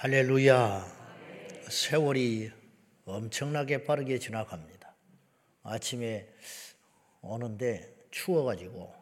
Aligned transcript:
할렐루야. 0.00 0.86
세월이 1.68 2.52
엄청나게 3.04 3.82
빠르게 3.82 4.20
지나갑니다. 4.20 4.94
아침에 5.64 6.28
오는데 7.20 7.96
추워가지고 8.12 8.94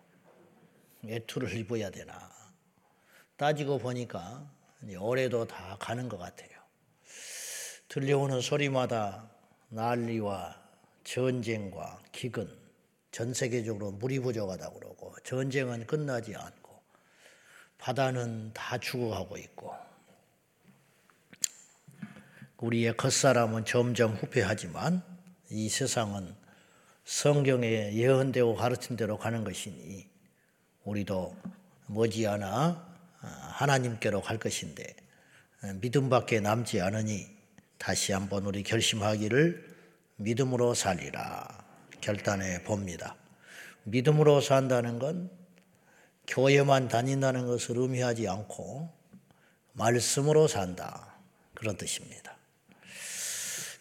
외투를 1.02 1.54
입어야 1.54 1.90
되나. 1.90 2.30
따지고 3.36 3.76
보니까 3.76 4.50
올해도 4.98 5.46
다 5.46 5.76
가는 5.78 6.08
것 6.08 6.16
같아요. 6.16 6.48
들려오는 7.88 8.40
소리마다 8.40 9.30
난리와 9.68 10.58
전쟁과 11.04 12.00
기근, 12.10 12.48
전 13.10 13.34
세계적으로 13.34 13.90
물이 13.90 14.20
부족하다고 14.20 14.80
그러고 14.80 15.14
전쟁은 15.24 15.86
끝나지 15.86 16.34
않고 16.34 16.80
바다는 17.76 18.50
다 18.54 18.78
죽어가고 18.78 19.36
있고 19.36 19.85
우리의 22.58 22.96
겉사람은 22.96 23.64
점점 23.64 24.14
후퇴하지만 24.14 25.02
이 25.50 25.68
세상은 25.68 26.34
성경에 27.04 27.92
예언되고 27.92 28.54
가르친 28.54 28.96
대로 28.96 29.18
가는 29.18 29.44
것이니 29.44 30.08
우리도 30.84 31.36
머지않아 31.86 32.84
하나님께로 33.20 34.22
갈 34.22 34.38
것인데 34.38 34.86
믿음밖에 35.80 36.40
남지 36.40 36.80
않으니 36.80 37.26
다시 37.78 38.12
한번 38.12 38.46
우리 38.46 38.62
결심하기를 38.62 39.76
믿음으로 40.16 40.74
살리라 40.74 41.64
결단해 42.00 42.62
봅니다. 42.62 43.16
믿음으로 43.84 44.40
산다는 44.40 44.98
건 44.98 45.30
교회만 46.26 46.88
다닌다는 46.88 47.46
것을 47.46 47.76
의미하지 47.78 48.28
않고 48.28 48.90
말씀으로 49.74 50.48
산다 50.48 51.14
그런 51.54 51.76
뜻입니다. 51.76 52.35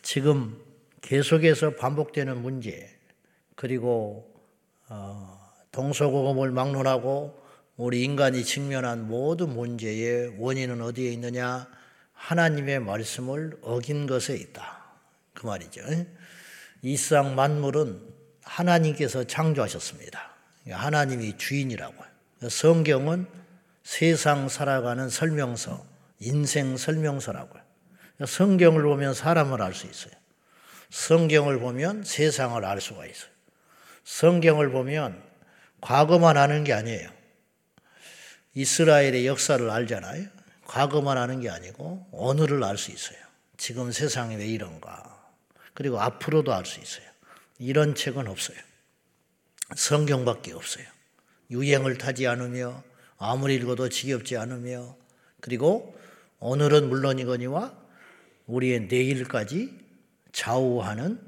지금 0.05 0.55
계속해서 1.01 1.77
반복되는 1.77 2.39
문제 2.39 2.95
그리고 3.55 4.31
어, 4.87 5.51
동서고금을 5.71 6.51
막론하고 6.51 7.43
우리 7.75 8.03
인간이 8.03 8.43
직면한 8.43 9.07
모든 9.07 9.49
문제의 9.49 10.35
원인은 10.37 10.83
어디에 10.83 11.11
있느냐? 11.13 11.67
하나님의 12.13 12.81
말씀을 12.81 13.57
어긴 13.63 14.05
것에 14.05 14.37
있다. 14.37 14.83
그 15.33 15.47
말이죠. 15.47 15.81
이 16.83 16.95
세상 16.95 17.33
만물은 17.33 17.99
하나님께서 18.43 19.23
창조하셨습니다. 19.23 20.35
하나님이 20.69 21.35
주인이라고요. 21.37 22.07
성경은 22.47 23.25
세상 23.81 24.49
살아가는 24.49 25.09
설명서, 25.09 25.83
인생 26.19 26.77
설명서라고요. 26.77 27.64
성경을 28.23 28.83
보면 28.83 29.13
사람을 29.13 29.61
알 29.61 29.73
수 29.73 29.87
있어요. 29.87 30.13
성경을 30.89 31.59
보면 31.59 32.03
세상을 32.03 32.63
알 32.63 32.79
수가 32.79 33.05
있어요. 33.05 33.29
성경을 34.05 34.69
보면 34.71 35.21
과거만 35.81 36.37
아는 36.37 36.63
게 36.63 36.73
아니에요. 36.73 37.09
이스라엘의 38.53 39.27
역사를 39.27 39.69
알잖아요. 39.69 40.27
과거만 40.65 41.17
아는 41.17 41.41
게 41.41 41.49
아니고 41.49 42.07
오늘을 42.11 42.63
알 42.63 42.77
수 42.77 42.91
있어요. 42.91 43.17
지금 43.57 43.91
세상이 43.91 44.35
왜 44.37 44.47
이런가. 44.47 45.23
그리고 45.73 45.99
앞으로도 45.99 46.53
알 46.53 46.65
수 46.65 46.79
있어요. 46.79 47.05
이런 47.59 47.95
책은 47.95 48.27
없어요. 48.27 48.57
성경밖에 49.75 50.53
없어요. 50.53 50.85
유행을 51.51 51.97
타지 51.97 52.27
않으며 52.27 52.83
아무리 53.17 53.55
읽어도 53.55 53.89
지겹지 53.89 54.37
않으며 54.37 54.95
그리고 55.41 55.97
오늘은 56.39 56.89
물론이거니와 56.89 57.84
우리의 58.47 58.87
내일까지 58.87 59.73
좌우하는 60.31 61.19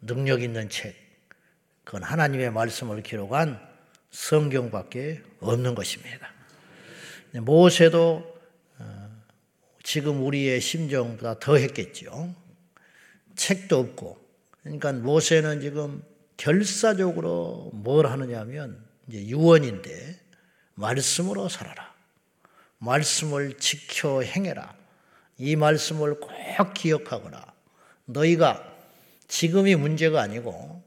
능력 0.00 0.42
있는 0.42 0.68
책. 0.68 0.96
그건 1.84 2.02
하나님의 2.02 2.50
말씀을 2.52 3.02
기록한 3.02 3.60
성경밖에 4.10 5.22
없는 5.40 5.74
것입니다. 5.74 6.30
모세도 7.32 8.40
어, 8.78 9.22
지금 9.82 10.24
우리의 10.24 10.60
심정보다 10.60 11.38
더 11.38 11.56
했겠죠. 11.56 12.34
책도 13.36 13.78
없고. 13.78 14.20
그러니까 14.62 14.92
모세는 14.92 15.60
지금 15.60 16.02
결사적으로 16.36 17.70
뭘 17.72 18.06
하느냐면 18.06 18.84
이제 19.08 19.26
유언인데 19.26 20.20
말씀으로 20.74 21.48
살아라. 21.48 21.92
말씀을 22.78 23.58
지켜 23.58 24.22
행해라. 24.22 24.81
이 25.38 25.56
말씀을 25.56 26.20
꼭 26.20 26.30
기억하거나 26.74 27.44
너희가 28.04 28.72
지금이 29.28 29.76
문제가 29.76 30.20
아니고 30.20 30.82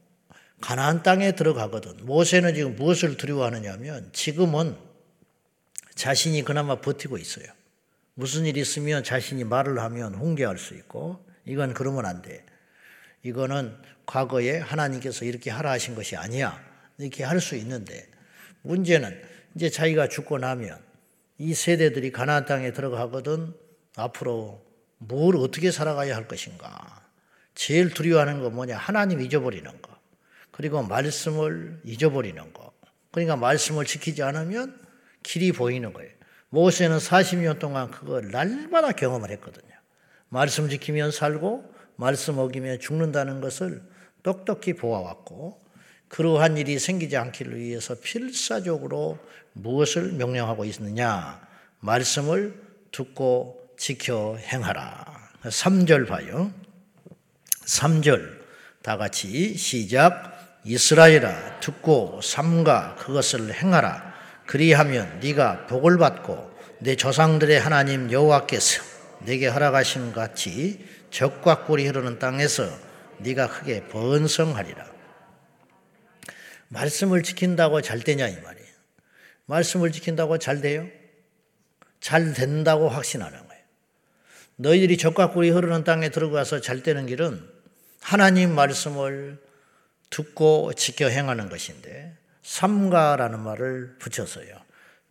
가나안 0.60 1.02
땅에 1.02 1.32
들어가거든. 1.32 2.06
모세는 2.06 2.54
지금 2.54 2.76
무엇을 2.76 3.16
두려워하느냐면 3.16 4.10
지금은 4.12 4.76
자신이 5.94 6.42
그나마 6.44 6.80
버티고 6.80 7.18
있어요. 7.18 7.46
무슨 8.14 8.46
일 8.46 8.56
있으면 8.56 9.04
자신이 9.04 9.44
말을 9.44 9.78
하면 9.78 10.14
훈계할 10.14 10.58
수 10.58 10.74
있고 10.74 11.24
이건 11.44 11.74
그러면 11.74 12.06
안 12.06 12.22
돼. 12.22 12.44
이거는 13.22 13.76
과거에 14.06 14.58
하나님께서 14.58 15.24
이렇게 15.24 15.50
하라 15.50 15.72
하신 15.72 15.94
것이 15.94 16.16
아니야. 16.16 16.64
이렇게 16.98 17.24
할 17.24 17.40
수 17.40 17.56
있는데 17.56 18.08
문제는 18.62 19.20
이제 19.54 19.68
자기가 19.68 20.08
죽고 20.08 20.38
나면 20.38 20.78
이 21.38 21.52
세대들이 21.52 22.12
가나안 22.12 22.46
땅에 22.46 22.72
들어가거든 22.72 23.54
앞으로 23.96 24.62
뭘 24.98 25.36
어떻게 25.36 25.70
살아가야 25.70 26.14
할 26.14 26.28
것인가. 26.28 27.02
제일 27.54 27.90
두려워하는 27.90 28.42
건 28.42 28.54
뭐냐? 28.54 28.76
하나님 28.76 29.20
잊어버리는 29.20 29.82
거. 29.82 29.96
그리고 30.52 30.82
말씀을 30.82 31.80
잊어버리는 31.84 32.52
거. 32.52 32.72
그러니까 33.10 33.36
말씀을 33.36 33.86
지키지 33.86 34.22
않으면 34.22 34.78
길이 35.22 35.52
보이는 35.52 35.92
거예요. 35.92 36.10
모세는 36.50 36.98
40년 36.98 37.58
동안 37.58 37.90
그걸 37.90 38.30
날마다 38.30 38.92
경험을 38.92 39.30
했거든요. 39.32 39.72
말씀 40.28 40.68
지키면 40.68 41.10
살고 41.10 41.74
말씀 41.96 42.38
어기면 42.38 42.78
죽는다는 42.78 43.40
것을 43.40 43.82
똑똑히 44.22 44.74
보아왔고 44.74 45.64
그러한 46.08 46.56
일이 46.56 46.78
생기지 46.78 47.16
않기를 47.16 47.58
위해서 47.58 47.94
필사적으로 47.94 49.18
무엇을 49.54 50.12
명령하고 50.12 50.64
있느냐? 50.66 51.40
말씀을 51.80 52.62
듣고 52.92 53.65
지켜 53.76 54.36
행하라. 54.38 55.04
3절 55.44 56.08
봐요. 56.08 56.52
3절 57.64 58.40
다 58.82 58.96
같이 58.96 59.56
시작. 59.56 60.34
이스라엘아 60.64 61.60
듣고 61.60 62.20
삼가 62.22 62.96
그것을 62.96 63.52
행하라. 63.54 64.14
그리하면 64.46 65.20
네가 65.20 65.66
복을 65.66 65.98
받고 65.98 66.56
내 66.80 66.96
조상들의 66.96 67.58
하나님 67.60 68.10
여호와께서 68.10 68.82
내게 69.20 69.46
허락하신 69.46 70.12
같이 70.12 70.84
적과 71.10 71.64
꿀이 71.64 71.86
흐르는 71.86 72.18
땅에서 72.18 72.68
네가 73.18 73.48
크게 73.48 73.86
번성하리라. 73.88 74.86
말씀을 76.68 77.22
지킨다고 77.22 77.80
잘 77.80 78.00
되냐 78.00 78.26
이 78.28 78.40
말이에요. 78.40 78.66
말씀을 79.46 79.92
지킨다고 79.92 80.38
잘 80.38 80.60
돼요? 80.60 80.86
잘 82.00 82.34
된다고 82.34 82.88
확신하는 82.88 83.45
너희들이 84.56 84.96
적과 84.96 85.30
꿀이 85.32 85.50
흐르는 85.50 85.84
땅에 85.84 86.08
들어가서 86.08 86.60
잘 86.60 86.82
되는 86.82 87.06
길은 87.06 87.46
하나님 88.00 88.54
말씀을 88.54 89.42
듣고 90.10 90.72
지켜 90.74 91.08
행하는 91.08 91.48
것인데 91.48 92.16
삼가라는 92.42 93.40
말을 93.40 93.96
붙여서요. 93.98 94.54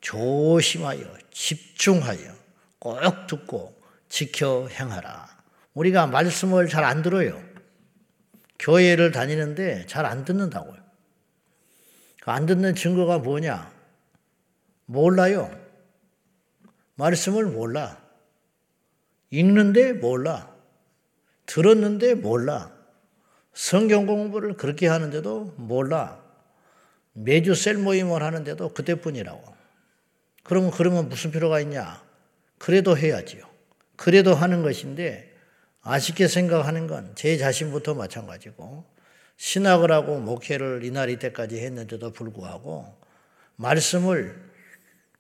조심하여 0.02 1.18
집중하여 1.32 2.34
꼭 2.80 3.00
듣고 3.28 3.80
지켜 4.10 4.68
행하라. 4.68 5.28
우리가 5.74 6.08
말씀을 6.08 6.68
잘 6.70 6.84
안 6.84 7.02
들어요. 7.02 7.44
교회를 8.60 9.12
다니는데 9.12 9.86
잘 9.88 10.06
안 10.06 10.24
듣는다고요. 10.24 10.78
그안 12.22 12.46
듣는 12.46 12.74
증거가 12.76 13.20
뭐냐? 13.20 13.72
몰라요. 14.86 15.52
말씀을 16.96 17.46
몰라. 17.46 18.05
읽는데 19.30 19.94
몰라. 19.94 20.54
들었는데 21.46 22.16
몰라. 22.16 22.72
성경 23.54 24.06
공부를 24.06 24.58
그렇게 24.58 24.88
하는데도 24.88 25.54
몰라. 25.58 26.24
매주 27.14 27.56
셀 27.56 27.78
모임을 27.78 28.22
하는데도 28.24 28.70
그때뿐이라고. 28.74 29.56
그러면 30.44 30.72
그러면 30.72 31.10
무슨 31.10 31.32
필요가 31.32 31.60
있냐? 31.62 32.04
그래도 32.58 32.98
해야지요. 32.98 33.46
그래도 33.96 34.34
하는 34.36 34.62
것인데 34.62 35.34
아쉽게 35.82 36.28
생각하는 36.28 36.88
건 36.88 37.14
제 37.16 37.38
자신부터 37.38 37.94
마찬가지고 37.94 38.86
신학을 39.38 39.92
하고 39.92 40.20
목회를 40.20 40.84
이날 40.84 41.10
이때까지 41.10 41.60
했는데도 41.60 42.12
불구하고 42.12 42.94
말씀을 43.56 44.36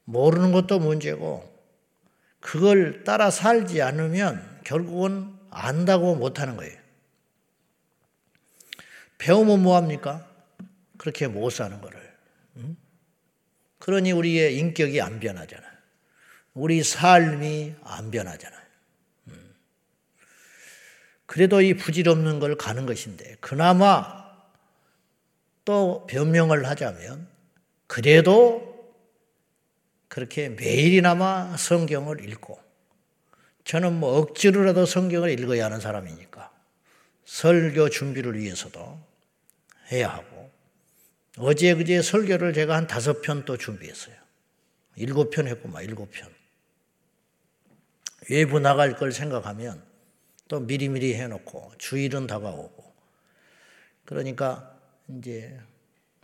모르는 0.06 0.52
것도 0.52 0.80
문제고 0.80 1.55
그걸 2.46 3.04
따라 3.04 3.32
살지 3.32 3.82
않으면 3.82 4.62
결국은 4.64 5.36
안다고 5.50 6.14
못하는 6.14 6.56
거예요. 6.56 6.78
배우면 9.18 9.64
뭐합니까? 9.64 10.30
그렇게 11.00 11.28
못 11.28 11.50
사는 11.50 11.82
거를. 11.82 12.16
그러니 13.80 14.12
우리의 14.12 14.60
인격이 14.60 15.02
안 15.02 15.20
변하잖아요. 15.20 15.72
우리 16.54 16.84
삶이 16.84 17.78
안 17.84 18.12
변하잖아요. 18.12 18.62
그래도 21.26 21.62
이 21.62 21.76
부질없는 21.76 22.40
걸 22.40 22.58
가는 22.58 22.86
것인데, 22.86 23.38
그나마 23.40 24.24
또 25.66 26.06
변명을 26.06 26.68
하자면, 26.68 27.28
그래도 27.88 28.75
그렇게 30.16 30.48
매일이나마 30.48 31.58
성경을 31.58 32.24
읽고, 32.30 32.58
저는 33.66 34.00
뭐 34.00 34.18
억지로라도 34.18 34.86
성경을 34.86 35.38
읽어야 35.38 35.66
하는 35.66 35.82
사람이니까, 35.82 36.54
설교 37.26 37.90
준비를 37.90 38.40
위해서도 38.40 38.98
해야 39.92 40.08
하고, 40.08 40.50
어제 41.38 41.76
그제 41.76 42.02
설교를 42.02 42.54
제가 42.54 42.78
한 42.78 42.88
다섯 42.88 43.22
편 43.22 43.44
또 43.44 43.58
준비했어요. 43.58 44.16
일곱 44.96 45.32
편 45.32 45.50
했구만, 45.50 45.84
일곱 45.84 46.10
편. 46.12 46.34
외부 48.30 48.62
나갈 48.62 48.96
걸 48.96 49.12
생각하면 49.12 49.84
또 50.48 50.62
미리미리 50.62 51.16
해놓고 51.16 51.74
주일은 51.78 52.26
다가오고 52.26 52.96
그러니까 54.06 54.80
이제 55.10 55.60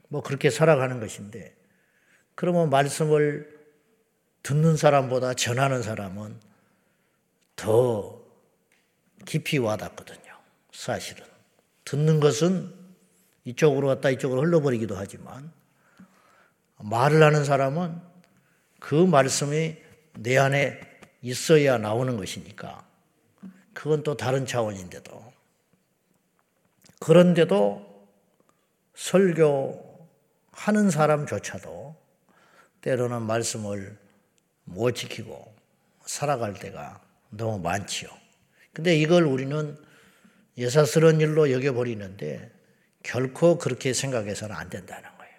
뭐 0.07 0.23
그렇게 0.23 0.49
살아가는 0.49 1.01
것인데 1.01 1.53
그러면 2.35 2.69
말씀을 2.69 3.60
듣는 4.43 4.75
사람보다 4.75 5.33
전하는 5.35 5.83
사람은 5.83 6.39
더 7.55 8.19
깊이 9.25 9.57
와닿거든요. 9.57 10.35
사실은 10.71 11.23
듣는 11.85 12.19
것은 12.19 12.73
이쪽으로 13.45 13.87
갔다 13.87 14.09
이쪽으로 14.09 14.41
흘러버리기도 14.41 14.95
하지만 14.95 15.51
말을 16.77 17.21
하는 17.21 17.43
사람은 17.43 18.01
그 18.79 18.95
말씀이 18.95 19.77
내 20.13 20.37
안에 20.37 20.79
있어야 21.21 21.77
나오는 21.77 22.17
것이니까 22.17 22.85
그건 23.73 24.03
또 24.03 24.17
다른 24.17 24.45
차원인데도 24.45 25.31
그런데도 26.99 27.91
설교하는 28.95 30.89
사람조차도 30.91 31.95
때로는 32.81 33.21
말씀을 33.23 34.00
못 34.63 34.91
지키고 34.93 35.53
살아갈 36.05 36.53
때가 36.53 37.01
너무 37.29 37.59
많지요. 37.59 38.09
근데 38.73 38.95
이걸 38.97 39.23
우리는 39.23 39.77
예사스러운 40.57 41.19
일로 41.21 41.51
여겨버리는데 41.51 42.51
결코 43.03 43.57
그렇게 43.57 43.93
생각해서는 43.93 44.55
안 44.55 44.69
된다는 44.69 45.09
거예요. 45.17 45.33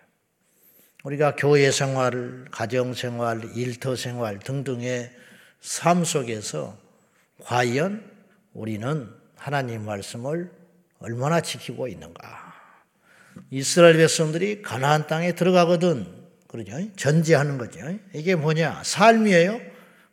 우리가 1.05 1.37
교회 1.37 1.71
생활, 1.71 2.47
가정 2.51 2.95
생활, 2.95 3.57
일터 3.57 3.97
생활 3.97 4.39
등등의 4.39 5.13
삶 5.61 6.05
속에서 6.05 6.79
과연 7.41 8.11
우리는 8.53 9.11
하나님 9.37 9.85
말씀을 9.85 10.51
얼마나 10.99 11.41
지키고 11.41 11.89
있는가? 11.89 12.53
이스라엘 13.51 13.97
백성들이 13.97 14.63
가나안 14.63 15.07
땅에 15.07 15.35
들어가거든 15.35 16.22
그러죠. 16.53 16.73
전제하는 16.97 17.57
거죠. 17.57 17.81
이게 18.13 18.35
뭐냐? 18.35 18.83
삶이에요. 18.85 19.61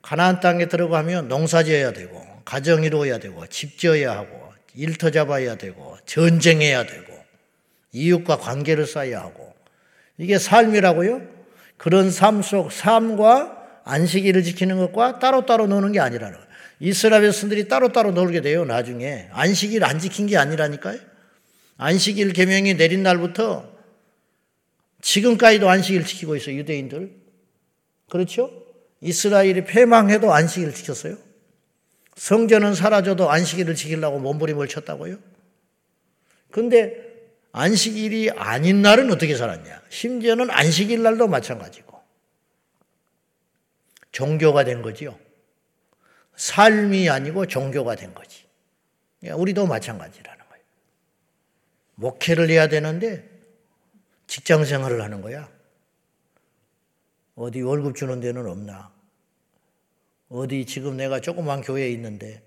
가나안 0.02 0.40
땅에 0.40 0.68
들어가면 0.68 1.28
농사 1.28 1.64
지어야 1.64 1.92
되고 1.92 2.26
가정 2.46 2.84
이루어야 2.84 3.20
되고 3.20 3.46
집 3.48 3.78
지어야 3.78 4.14
하고 4.14 4.54
일터 4.74 5.12
잡아야 5.12 5.56
되고 5.56 5.98
전쟁해야 6.06 6.86
되고 6.86 7.14
이웃과 7.92 8.38
관계를 8.38 8.88
쌓아야 8.88 9.20
하고 9.20 9.54
이게 10.18 10.38
삶이라고요? 10.40 11.22
그런 11.78 12.10
삶 12.10 12.42
속 12.42 12.72
삶과 12.72 13.58
안식일을 13.84 14.44
지키는 14.44 14.78
것과 14.78 15.20
따로따로 15.20 15.68
노는 15.68 15.92
게 15.92 16.00
아니라는 16.00 16.34
거예요. 16.34 16.50
이스라엘 16.80 17.24
백성들이 17.24 17.68
따로따로 17.68 18.12
놀게 18.12 18.40
돼요, 18.42 18.64
나중에. 18.64 19.28
안식일 19.32 19.84
안 19.84 20.00
지킨 20.00 20.28
게 20.28 20.38
아니라니까요. 20.38 20.98
안식일 21.78 22.32
계명이 22.34 22.76
내린 22.76 23.04
날부터 23.04 23.79
지금까지도 25.02 25.70
안식일 25.70 26.06
지키고 26.06 26.36
있어요, 26.36 26.56
유대인들. 26.56 27.16
그렇죠? 28.10 28.66
이스라엘이 29.02 29.66
패망해도 29.66 30.34
안식일 30.34 30.74
지켰어요. 30.74 31.18
성전은 32.16 32.76
사라져도 32.76 33.30
안식일을 33.30 33.76
지키려고 33.76 34.20
몸부림을 34.20 34.68
쳤다고요? 34.68 35.20
근데 36.52 37.08
안식일이 37.52 38.32
아닌 38.32 38.82
날은 38.82 39.12
어떻게 39.12 39.36
살았냐? 39.36 39.84
심지어는 39.90 40.50
안식일 40.50 41.02
날도 41.02 41.28
마찬가지고. 41.28 41.98
종교가 44.12 44.66
된 44.66 44.82
거지요. 44.82 45.18
삶이 46.36 47.10
아니고 47.10 47.46
종교가 47.46 47.96
된 47.96 48.14
거지. 48.14 48.46
우리도 49.24 49.68
마찬가지라는 49.68 50.46
거예요. 50.50 50.64
목회를 51.96 52.50
해야 52.50 52.68
되는데 52.68 53.29
직장 54.30 54.64
생활을 54.64 55.02
하는 55.02 55.22
거야. 55.22 55.50
어디 57.34 57.62
월급 57.62 57.96
주는 57.96 58.20
데는 58.20 58.46
없나? 58.46 58.94
어디 60.30 60.68
지금 60.68 60.98
내가 60.98 61.20
조그만 61.20 61.62
교회에 61.62 61.90
있는데 61.94 62.44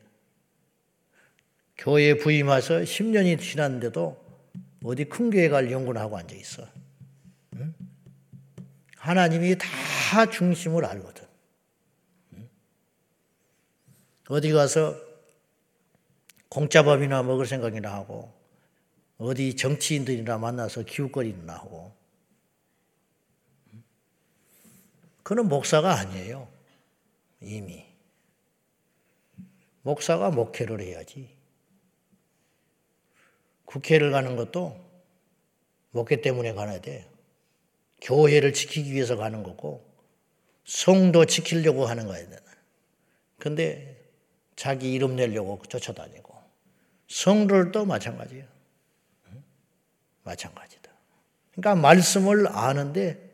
교회에 1.77 2.19
부임해서 2.19 2.83
10년이 2.83 3.41
지났는데도 3.41 4.17
어디 4.85 5.07
큰 5.07 5.31
교회 5.31 5.49
갈 5.49 5.73
연구를 5.73 6.01
하고 6.01 6.17
앉아 6.17 6.37
있어. 6.37 6.69
응? 7.57 7.75
하나님이 8.97 9.57
다 9.59 10.31
중심을 10.31 10.85
알거든. 10.85 11.27
어디 14.29 14.53
가서 14.53 14.95
공짜밥이나 16.49 17.25
먹을 17.25 17.45
생각이나 17.45 17.93
하고 17.93 18.33
어디 19.23 19.55
정치인들이나 19.55 20.39
만나서 20.39 20.83
기웃거리나 20.83 21.55
하고 21.55 21.95
그는 25.23 25.49
목사가 25.49 25.95
아니에요. 25.95 26.49
이미. 27.41 27.87
목사가 29.83 30.31
목회를 30.31 30.81
해야지. 30.81 31.37
국회를 33.65 34.11
가는 34.11 34.37
것도 34.37 34.79
목회 35.93 36.21
때문에 36.21 36.53
가야 36.55 36.81
돼. 36.81 37.09
교회를 38.01 38.53
지키기 38.53 38.93
위해서 38.93 39.17
가는 39.17 39.43
거고, 39.43 39.89
성도 40.65 41.25
지키려고 41.25 41.87
하는 41.87 42.07
거야. 42.07 42.27
근데 43.39 44.05
자기 44.57 44.93
이름 44.93 45.17
내려고 45.17 45.61
쫓아다니고 45.69 46.35
성를 47.09 47.73
또 47.73 47.85
마찬가지예요. 47.85 48.52
마찬가지다. 50.25 50.91
그러니까 51.53 51.75
말씀을 51.81 52.47
아는데 52.49 53.31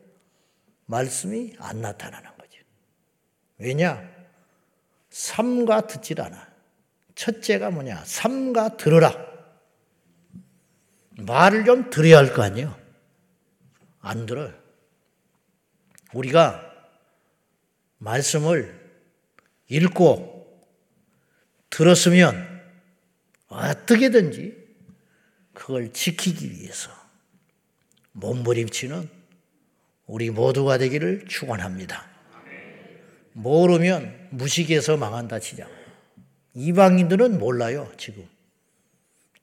말씀이 0.86 1.54
안 1.58 1.80
나타나는 1.80 2.30
거죠. 2.38 2.58
왜냐? 3.58 4.08
삼가 5.10 5.86
듣질 5.86 6.20
않아. 6.20 6.48
첫째가 7.14 7.70
뭐냐? 7.70 8.04
삼가 8.04 8.76
들으라. 8.76 9.12
말을 11.18 11.64
좀 11.64 11.90
들어야 11.90 12.18
할 12.18 12.32
거 12.32 12.42
아니에요? 12.42 12.78
안 14.00 14.24
들어요. 14.26 14.54
우리가 16.14 16.64
말씀을 17.98 18.78
읽고 19.68 20.64
들었으면 21.70 22.62
어떻게든지 23.48 24.57
그걸 25.68 25.92
지키기 25.92 26.50
위해서 26.50 26.90
몸부림치는 28.12 29.06
우리 30.06 30.30
모두가 30.30 30.78
되기를 30.78 31.26
축원합니다. 31.28 32.08
모르면 33.34 34.28
무식해서 34.30 34.96
망한다 34.96 35.40
치자. 35.40 35.68
이방인들은 36.54 37.38
몰라요, 37.38 37.92
지금. 37.98 38.26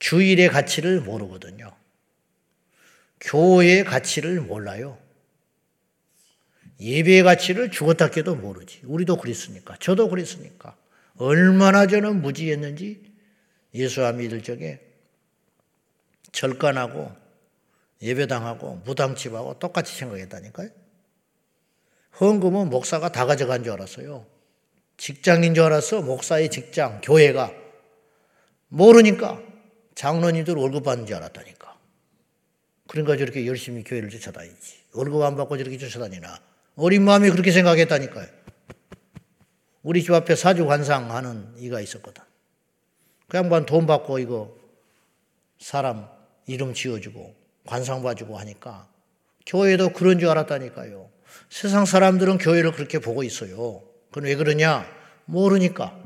주일의 0.00 0.48
가치를 0.48 1.00
모르거든요. 1.02 1.70
교회의 3.20 3.84
가치를 3.84 4.40
몰라요. 4.40 4.98
예배의 6.80 7.22
가치를 7.22 7.70
죽었다 7.70 8.10
깨도 8.10 8.34
모르지. 8.34 8.80
우리도 8.82 9.18
그랬으니까. 9.18 9.76
저도 9.78 10.08
그랬으니까. 10.08 10.76
얼마나 11.18 11.86
저는 11.86 12.20
무지했는지 12.20 13.14
예수와 13.72 14.10
믿을 14.10 14.42
적에 14.42 14.85
절간하고 16.32 17.10
예배당하고 18.02 18.82
무당집하고 18.84 19.58
똑같이 19.58 19.94
생각했다니까요. 19.96 20.68
헌금은 22.20 22.70
목사가 22.70 23.10
다 23.10 23.26
가져간 23.26 23.64
줄 23.64 23.72
알았어요. 23.72 24.26
직장인 24.96 25.54
줄 25.54 25.64
알았어. 25.64 26.02
목사의 26.02 26.50
직장, 26.50 27.00
교회가. 27.02 27.52
모르니까 28.68 29.40
장로님들 29.94 30.54
월급 30.54 30.84
받는 30.84 31.06
줄 31.06 31.16
알았다니까. 31.16 31.76
그러니까 32.88 33.16
저렇게 33.16 33.46
열심히 33.46 33.82
교회를 33.84 34.10
쫓아다니지. 34.10 34.84
월급 34.92 35.22
안 35.22 35.36
받고 35.36 35.58
저렇게 35.58 35.76
쫓아다니나. 35.78 36.40
어린 36.76 37.02
마음이 37.02 37.30
그렇게 37.30 37.52
생각했다니까요. 37.52 38.26
우리 39.82 40.02
집 40.02 40.12
앞에 40.12 40.34
사주 40.34 40.66
관상하는 40.66 41.54
이가 41.58 41.80
있었거든. 41.80 42.22
그 43.28 43.36
양반 43.36 43.66
돈 43.66 43.86
받고 43.86 44.18
이거 44.18 44.56
사람 45.58 46.08
이름 46.46 46.74
지어주고 46.74 47.34
관상 47.66 48.02
봐주고 48.02 48.38
하니까 48.38 48.88
교회도 49.46 49.92
그런 49.92 50.18
줄 50.18 50.28
알았다니까요. 50.28 51.10
세상 51.50 51.84
사람들은 51.84 52.38
교회를 52.38 52.72
그렇게 52.72 52.98
보고 52.98 53.22
있어요. 53.22 53.82
그건 54.08 54.24
왜 54.24 54.34
그러냐? 54.36 54.86
모르니까. 55.26 56.00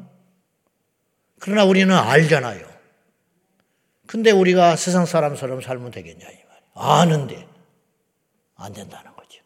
그러나 1.39 1.65
우리는 1.65 1.95
알잖아요. 1.95 2.69
근데 4.07 4.31
우리가 4.31 4.77
세상 4.77 5.07
사람처럼 5.07 5.61
살면 5.61 5.93
되겠냐, 5.93 6.27
이 6.27 6.35
말이에요. 6.35 6.73
아는데 6.75 7.47
안 8.57 8.73
된다는 8.73 9.15
거죠. 9.15 9.41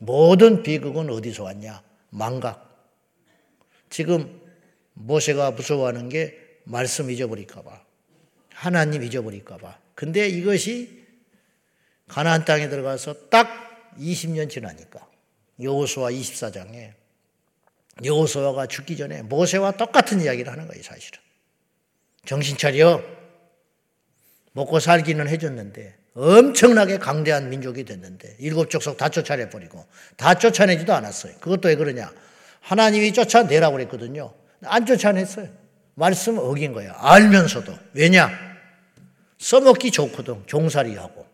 모든 0.00 0.62
비극은 0.62 1.10
어디서 1.10 1.44
왔냐? 1.44 1.82
망각. 2.10 2.64
지금 3.88 4.40
모세가 4.92 5.52
무서워하는 5.52 6.08
게 6.08 6.38
말씀 6.64 7.10
잊어버릴까 7.10 7.62
봐. 7.62 7.85
하나님 8.56 9.02
잊어버릴까 9.02 9.58
봐. 9.58 9.78
근데 9.94 10.26
이것이 10.28 11.04
가나안 12.08 12.44
땅에 12.46 12.68
들어가서 12.70 13.28
딱 13.28 13.92
20년 13.98 14.48
지나니까 14.48 15.06
여호수아 15.60 16.10
24장에 16.10 16.92
여호수아가 18.02 18.66
죽기 18.66 18.96
전에 18.96 19.22
모세와 19.22 19.72
똑같은 19.72 20.20
이야기를 20.20 20.50
하는 20.50 20.66
거예요, 20.66 20.82
사실은. 20.82 21.18
정신 22.24 22.56
차려. 22.56 23.02
먹고 24.52 24.80
살기는 24.80 25.28
해줬는데 25.28 25.94
엄청나게 26.14 26.96
강대한 26.96 27.50
민족이 27.50 27.84
됐는데 27.84 28.36
일곱 28.38 28.70
족속 28.70 28.96
다 28.96 29.10
쫓아내 29.10 29.50
버리고 29.50 29.86
다 30.16 30.34
쫓아내지도 30.34 30.94
않았어요. 30.94 31.34
그것도 31.40 31.68
왜 31.68 31.76
그러냐? 31.76 32.10
하나님이 32.60 33.12
쫓아내라고 33.12 33.76
그랬거든요. 33.76 34.32
안 34.64 34.86
쫓아냈어요. 34.86 35.48
말씀 35.94 36.38
어긴 36.38 36.72
거야. 36.72 36.94
알면서도. 36.98 37.76
왜냐? 37.92 38.45
써먹기 39.38 39.90
좋거든. 39.90 40.46
종살이하고. 40.46 41.26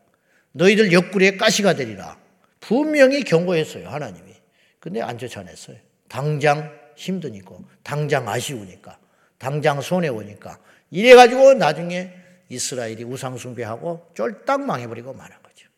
너희들 0.52 0.92
옆구리에 0.92 1.37
가시가 1.37 1.75
되리라. 1.75 2.18
분명히 2.61 3.23
경고했어요. 3.25 3.88
하나님이. 3.88 4.32
근데 4.80 5.00
안 5.00 5.18
쫓아냈어요. 5.18 5.76
당장 6.09 6.73
힘드니까. 6.97 7.56
당장 7.82 8.28
아쉬우니까. 8.28 8.99
당장 9.38 9.80
손해오니까. 9.80 10.59
이래가지고 10.90 11.54
나중에 11.54 12.12
이스라엘이 12.49 13.04
우상숭배하고 13.04 14.11
쫄딱 14.14 14.61
망해버리고 14.61 15.14
마는 15.14 15.37
거죠. 15.42 15.68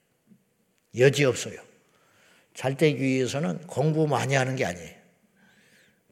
여지없어요. 0.99 1.61
잘 2.53 2.77
되기 2.77 3.03
위해서는 3.03 3.67
공부 3.67 4.07
많이 4.07 4.35
하는 4.35 4.57
게 4.57 4.65
아니에요. 4.65 4.95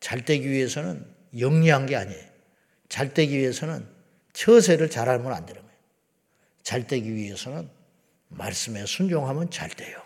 잘 0.00 0.24
되기 0.24 0.48
위해서는 0.48 1.04
영리한 1.38 1.86
게 1.86 1.96
아니에요. 1.96 2.24
잘 2.88 3.14
되기 3.14 3.38
위해서는 3.38 3.86
처세를 4.32 4.90
잘 4.90 5.08
알면 5.08 5.32
안 5.32 5.46
되는 5.46 5.60
거예요. 5.60 5.61
잘 6.62 6.86
되기 6.86 7.14
위해서는 7.14 7.68
말씀에 8.28 8.86
순종하면 8.86 9.50
잘 9.50 9.68
돼요. 9.70 10.00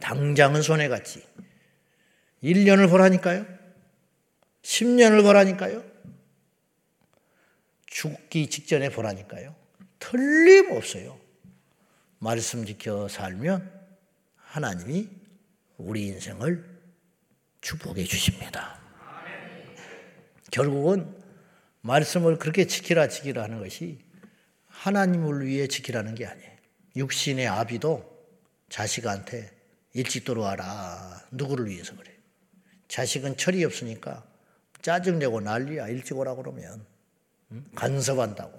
당장은 0.00 0.62
손해같이. 0.62 1.24
1년을 2.42 2.88
보라니까요? 2.88 3.46
10년을 4.62 5.22
보라니까요? 5.22 5.84
죽기 7.86 8.48
직전에 8.48 8.88
보라니까요? 8.90 9.54
틀림없어요. 9.98 11.18
말씀 12.18 12.64
지켜 12.64 13.08
살면 13.08 13.70
하나님이 14.36 15.08
우리 15.76 16.06
인생을 16.06 16.80
축복해 17.60 18.04
주십니다. 18.04 18.80
결국은 20.50 21.14
말씀을 21.82 22.38
그렇게 22.38 22.66
지키라 22.66 23.08
지키라 23.08 23.42
하는 23.42 23.60
것이 23.60 23.98
하나님을 24.80 25.44
위해 25.44 25.68
지키라는 25.68 26.14
게 26.14 26.24
아니에요. 26.24 26.50
육신의 26.96 27.46
아비도 27.46 28.18
자식한테 28.70 29.50
일찍 29.92 30.24
들어와라. 30.24 31.22
누구를 31.30 31.66
위해서 31.66 31.94
그래. 31.96 32.10
자식은 32.88 33.36
철이 33.36 33.62
없으니까 33.64 34.26
짜증내고 34.80 35.42
난리야. 35.42 35.88
일찍 35.88 36.16
오라 36.16 36.34
그러면. 36.34 36.86
간섭한다고. 37.74 38.58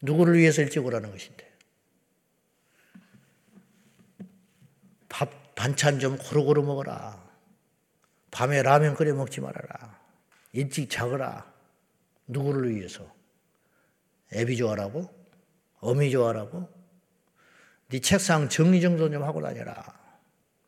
누구를 0.00 0.38
위해서 0.38 0.62
일찍 0.62 0.84
오라는 0.84 1.10
것인데. 1.10 1.52
밥, 5.10 5.54
반찬 5.54 5.98
좀 5.98 6.16
고루고루 6.16 6.62
먹어라. 6.62 7.22
밤에 8.30 8.62
라면 8.62 8.94
끓여 8.94 9.14
먹지 9.14 9.42
말아라. 9.42 10.00
일찍 10.52 10.88
자거라. 10.88 11.52
누구를 12.28 12.74
위해서? 12.74 13.21
애비 14.32 14.56
좋아라고? 14.56 15.10
어미 15.80 16.10
좋아라고? 16.10 16.68
네 17.88 18.00
책상 18.00 18.48
정리정돈 18.48 19.12
좀 19.12 19.22
하고 19.22 19.42
다녀라. 19.42 19.84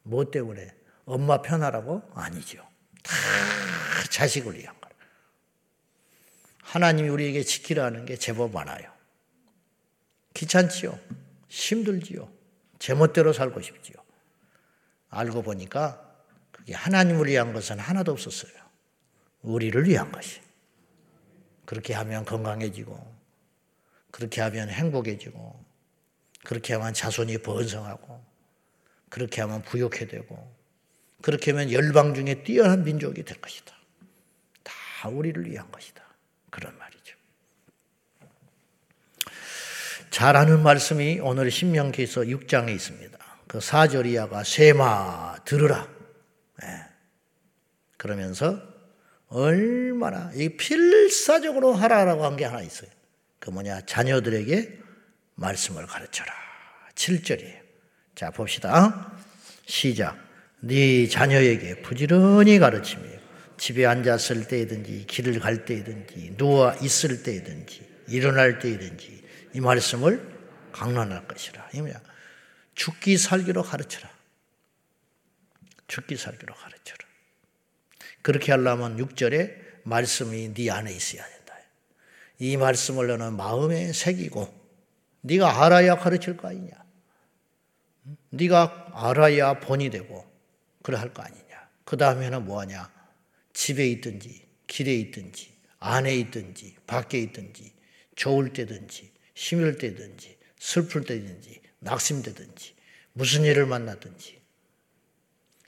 뭐 0.02 0.30
때문에? 0.30 0.75
엄마 1.06 1.40
편하라고? 1.40 2.02
아니죠. 2.14 2.66
다 3.02 3.14
자식을 4.11 4.59
위한 4.59 4.78
거라. 4.80 4.94
하나님이 6.62 7.09
우리에게 7.09 7.42
지키라는 7.42 8.04
게 8.04 8.16
제법 8.16 8.52
많아요. 8.52 8.92
귀찮지요. 10.35 10.99
힘들지요. 11.49 12.28
제멋대로 12.78 13.33
살고 13.33 13.61
싶지요. 13.61 13.97
알고 15.09 15.42
보니까 15.42 16.00
그게 16.50 16.75
하나님을 16.75 17.26
위한 17.26 17.52
것은 17.52 17.78
하나도 17.78 18.12
없었어요. 18.12 18.52
우리를 19.42 19.87
위한 19.87 20.11
것이. 20.11 20.40
그렇게 21.64 21.94
하면 21.94 22.25
건강해지고, 22.25 23.13
그렇게 24.14 24.42
하면 24.42 24.68
행복해지고, 24.68 25.64
그렇게 26.44 26.75
하면 26.75 26.94
자손이 26.94 27.38
번성하고, 27.38 28.25
그렇게 29.09 29.40
하면 29.40 29.61
부욕해 29.62 30.06
되고, 30.06 30.54
그렇게 31.21 31.50
하면 31.50 31.73
열방 31.73 32.14
중에 32.14 32.44
뛰어난 32.44 32.85
민족이 32.85 33.25
될 33.25 33.40
것이다. 33.40 33.75
다 34.62 35.09
우리를 35.09 35.44
위한 35.50 35.68
것이다. 35.73 36.00
그런 36.50 36.78
말이죠. 36.78 37.16
잘 40.11 40.37
아는 40.37 40.62
말씀이 40.62 41.18
오늘 41.21 41.50
신명기에서 41.50 42.21
6장에 42.21 42.73
있습니다. 42.73 43.18
그 43.49 43.59
4절 43.59 44.06
이하가 44.06 44.44
세마 44.44 45.38
들으라. 45.44 45.88
네. 46.62 46.68
그러면서 47.97 48.62
얼마나 49.26 50.30
이 50.35 50.50
필사적으로 50.50 51.73
하라라고 51.73 52.25
한 52.25 52.37
게 52.37 52.44
하나 52.44 52.62
있어요. 52.62 52.93
그 53.44 53.50
뭐냐 53.50 53.82
자녀들에게 53.82 54.78
말씀을 55.34 55.86
가르쳐라. 55.86 56.32
7절이에요. 56.94 57.60
자 58.14 58.30
봅시다. 58.30 59.12
시작. 59.66 60.16
네 60.60 61.06
자녀에게 61.06 61.82
부지런히 61.82 62.58
가르치며 62.58 63.04
집에 63.58 63.84
앉았을 63.84 64.48
때든지 64.48 65.04
길을 65.06 65.40
갈 65.40 65.66
때든지 65.66 66.36
누워 66.38 66.74
있을 66.80 67.22
때든지 67.22 67.86
일어날 68.08 68.58
때든지 68.58 69.22
이 69.52 69.60
말씀을 69.60 70.26
강론할 70.72 71.28
것이라. 71.28 71.68
이 71.74 71.82
뭐야? 71.82 72.00
죽기 72.74 73.18
살기로 73.18 73.62
가르쳐라. 73.62 74.08
죽기 75.86 76.16
살기로 76.16 76.54
가르쳐라. 76.54 76.98
그렇게 78.22 78.52
하려면 78.52 78.96
6절에 78.96 79.82
말씀이 79.82 80.54
네 80.54 80.70
안에 80.70 80.90
있어야 80.94 81.22
된다. 81.28 81.43
이 82.38 82.56
말씀을 82.56 83.06
너는 83.06 83.36
마음에 83.36 83.92
새기고 83.92 84.52
네가 85.22 85.64
알아야 85.64 85.96
가르칠 85.96 86.36
거 86.36 86.48
아니냐. 86.48 86.72
네가 88.30 88.90
알아야 88.92 89.60
본이 89.60 89.90
되고 89.90 90.24
그래 90.82 90.98
할거 90.98 91.22
아니냐. 91.22 91.68
그 91.84 91.96
다음에는 91.96 92.44
뭐하냐. 92.44 92.92
집에 93.52 93.88
있든지 93.88 94.46
길에 94.66 94.94
있든지 94.94 95.54
안에 95.78 96.14
있든지 96.16 96.76
밖에 96.86 97.20
있든지 97.20 97.72
좋을 98.16 98.52
때든지 98.52 99.12
힘을 99.34 99.78
때든지 99.78 100.36
슬플 100.58 101.04
때든지 101.04 101.60
낙심되든지 101.80 102.74
무슨 103.12 103.44
일을 103.44 103.66
만나든지 103.66 104.40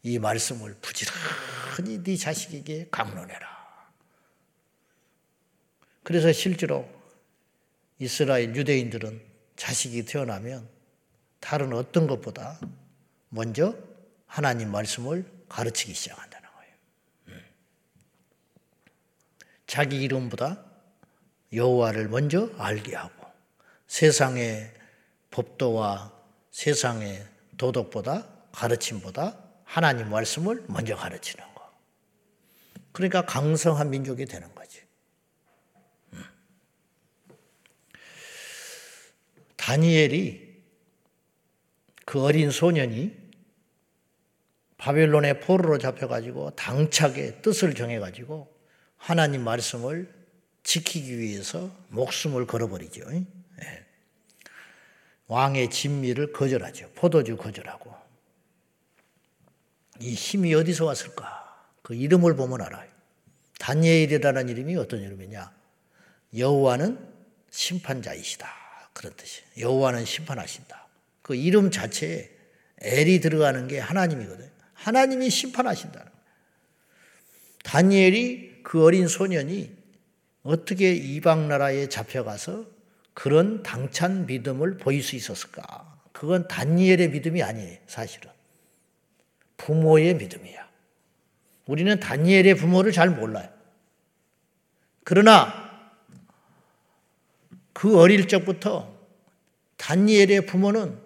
이 0.02 0.18
말씀을 0.18 0.76
부지런히 0.80 2.02
네 2.02 2.16
자식에게 2.16 2.88
강론해라. 2.90 3.55
그래서 6.06 6.32
실제로 6.32 6.88
이스라엘 7.98 8.54
유대인들은 8.54 9.20
자식이 9.56 10.04
태어나면 10.04 10.68
다른 11.40 11.72
어떤 11.72 12.06
것보다 12.06 12.60
먼저 13.28 13.76
하나님 14.24 14.70
말씀을 14.70 15.24
가르치기 15.48 15.94
시작한다는 15.94 16.48
거예요. 16.48 16.72
음. 17.26 17.44
자기 19.66 20.00
이름보다 20.00 20.64
여호와를 21.52 22.06
먼저 22.08 22.50
알게 22.56 22.94
하고 22.94 23.26
세상의 23.88 24.72
법도와 25.32 26.12
세상의 26.52 27.26
도덕보다 27.56 28.28
가르침보다 28.52 29.36
하나님 29.64 30.10
말씀을 30.10 30.66
먼저 30.68 30.94
가르치는 30.94 31.44
거. 31.56 31.72
그러니까 32.92 33.26
강성한 33.26 33.90
민족이 33.90 34.26
되는 34.26 34.54
거지. 34.54 34.85
다니엘이 39.66 40.46
그 42.04 42.22
어린 42.22 42.52
소년이 42.52 43.16
바벨론의 44.76 45.40
포로로 45.40 45.78
잡혀가지고 45.78 46.50
당차게 46.50 47.42
뜻을 47.42 47.74
정해가지고 47.74 48.46
하나님 48.96 49.42
말씀을 49.42 50.08
지키기 50.62 51.18
위해서 51.18 51.68
목숨을 51.88 52.46
걸어버리죠. 52.46 53.10
예. 53.10 53.86
왕의 55.26 55.70
진미를 55.70 56.32
거절하죠. 56.32 56.92
포도주 56.94 57.36
거절하고. 57.36 57.92
이 59.98 60.14
힘이 60.14 60.54
어디서 60.54 60.84
왔을까? 60.84 61.66
그 61.82 61.96
이름을 61.96 62.36
보면 62.36 62.60
알아요. 62.60 62.88
다니엘이라는 63.58 64.48
이름이 64.48 64.76
어떤 64.76 65.00
이름이냐? 65.00 65.52
여호와는 66.36 67.14
심판자이시다. 67.50 68.65
그런 68.96 69.12
뜻이에요. 69.14 69.46
여호와는 69.58 70.06
심판하신다. 70.06 70.86
그 71.20 71.34
이름 71.34 71.70
자체에 71.70 72.30
엘이 72.80 73.20
들어가는 73.20 73.68
게 73.68 73.78
하나님이거든요. 73.78 74.48
하나님이 74.72 75.28
심판하신다는 75.28 76.06
거예요. 76.06 76.16
다니엘이 77.62 78.62
그 78.62 78.82
어린 78.82 79.06
소년이 79.06 79.70
어떻게 80.44 80.94
이방 80.94 81.48
나라에 81.48 81.88
잡혀가서 81.88 82.66
그런 83.12 83.62
당찬 83.62 84.26
믿음을 84.26 84.78
보일 84.78 85.02
수 85.02 85.14
있었을까? 85.14 86.00
그건 86.12 86.48
다니엘의 86.48 87.10
믿음이 87.10 87.42
아니에요, 87.42 87.78
사실은. 87.86 88.30
부모의 89.58 90.14
믿음이야. 90.14 90.66
우리는 91.66 92.00
다니엘의 92.00 92.54
부모를 92.54 92.92
잘 92.92 93.10
몰라요. 93.10 93.48
그러나 95.04 95.65
그 97.76 97.98
어릴 97.98 98.26
적부터 98.26 98.90
다니엘의 99.76 100.46
부모는 100.46 100.98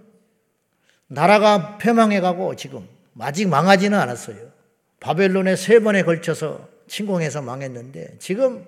나라가 1.08 1.78
패망해가고 1.78 2.54
지금 2.54 2.88
아직 3.18 3.48
망하지는 3.48 3.98
않았어요. 3.98 4.52
바벨론에 5.00 5.56
세 5.56 5.80
번에 5.80 6.04
걸쳐서 6.04 6.68
침공해서 6.86 7.42
망했는데 7.42 8.18
지금 8.20 8.64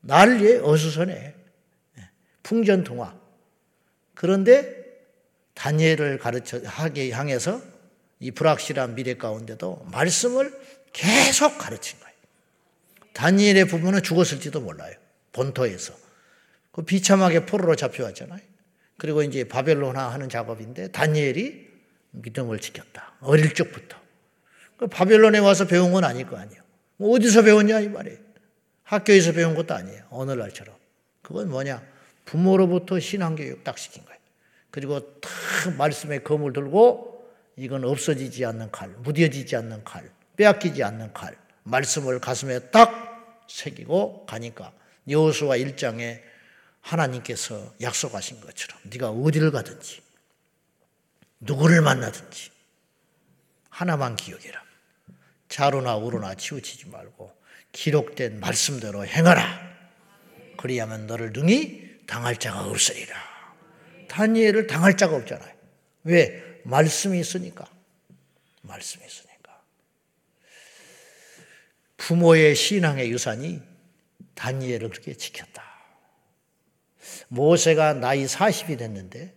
난리에 0.00 0.60
어수선해. 0.60 1.34
풍전통화. 2.42 3.14
그런데 4.14 4.74
다니엘을 5.52 6.18
가르쳐 6.18 6.58
하게 6.64 7.10
향해서 7.10 7.60
이 8.18 8.30
불확실한 8.30 8.94
미래 8.94 9.18
가운데도 9.18 9.88
말씀을 9.92 10.58
계속 10.94 11.58
가르친 11.58 11.98
거예요. 12.00 12.14
다니엘의 13.12 13.66
부부는 13.66 14.02
죽었을지도 14.02 14.62
몰라요. 14.62 14.94
본토에서. 15.32 16.07
그 16.78 16.84
비참하게 16.84 17.44
포로로 17.44 17.74
잡혀왔잖아요. 17.74 18.38
그리고 18.98 19.24
이제 19.24 19.42
바벨론화 19.42 20.10
하는 20.10 20.28
작업인데 20.28 20.92
다니엘이 20.92 21.66
믿음을 22.12 22.60
지켰다. 22.60 23.14
어릴 23.20 23.52
적부터. 23.52 23.98
그 24.76 24.86
바벨론에 24.86 25.40
와서 25.40 25.66
배운 25.66 25.90
건 25.90 26.04
아닐 26.04 26.24
거 26.28 26.36
아니에요. 26.36 26.62
뭐 26.98 27.16
어디서 27.16 27.42
배웠냐 27.42 27.80
이 27.80 27.88
말이에요. 27.88 28.18
학교에서 28.84 29.32
배운 29.32 29.56
것도 29.56 29.74
아니에요. 29.74 30.04
오늘날처럼. 30.10 30.72
그건 31.20 31.48
뭐냐? 31.48 31.82
부모로부터 32.24 33.00
신앙교육 33.00 33.64
딱 33.64 33.76
시킨 33.76 34.04
거예요. 34.04 34.20
그리고 34.70 35.00
탁 35.20 35.30
말씀의 35.76 36.22
검을 36.22 36.52
들고 36.52 37.28
이건 37.56 37.84
없어지지 37.86 38.44
않는 38.44 38.70
칼, 38.70 38.90
무뎌지지 38.98 39.56
않는 39.56 39.82
칼, 39.82 40.08
빼앗기지 40.36 40.84
않는 40.84 41.12
칼, 41.12 41.34
말씀을 41.64 42.20
가슴에 42.20 42.70
딱 42.70 43.44
새기고 43.48 44.26
가니까 44.26 44.72
여호수아 45.08 45.56
1장에 45.56 46.28
하나님께서 46.80 47.74
약속하신 47.80 48.40
것처럼 48.40 48.80
네가 48.84 49.10
어디를 49.10 49.50
가든지 49.50 50.02
누구를 51.40 51.82
만나든지 51.82 52.50
하나만 53.68 54.16
기억해라. 54.16 54.62
자로나 55.48 55.96
우로나 55.96 56.34
치우치지 56.34 56.88
말고 56.88 57.32
기록된 57.72 58.40
말씀대로 58.40 59.06
행하라. 59.06 59.68
그리하면 60.56 61.06
너를 61.06 61.32
능히 61.32 62.00
당할 62.06 62.36
자가 62.36 62.64
없으리라. 62.64 63.16
다니엘을 64.08 64.66
당할 64.66 64.96
자가 64.96 65.16
없잖아요. 65.16 65.54
왜? 66.04 66.60
말씀이 66.64 67.20
있으니까. 67.20 67.70
말씀이 68.62 69.04
있으니까. 69.06 69.62
부모의 71.96 72.56
신앙의 72.56 73.10
유산이 73.10 73.62
다니엘을 74.34 74.88
그렇게 74.88 75.14
지켰다. 75.14 75.77
모세가 77.28 77.94
나이 77.94 78.24
40이 78.24 78.78
됐는데 78.78 79.34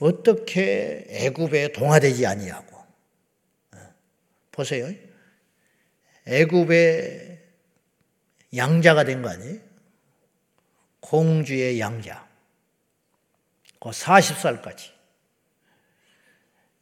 어떻게 0.00 1.04
애굽에 1.08 1.72
동화되지 1.72 2.26
아니하고 2.26 2.76
어, 3.74 3.78
보세요. 4.50 4.92
애굽의 6.26 7.40
양자가 8.56 9.04
된 9.04 9.22
거 9.22 9.30
아니에요? 9.30 9.58
공주의 11.00 11.80
양자. 11.80 12.28
그 13.80 13.90
40살까지 13.90 14.90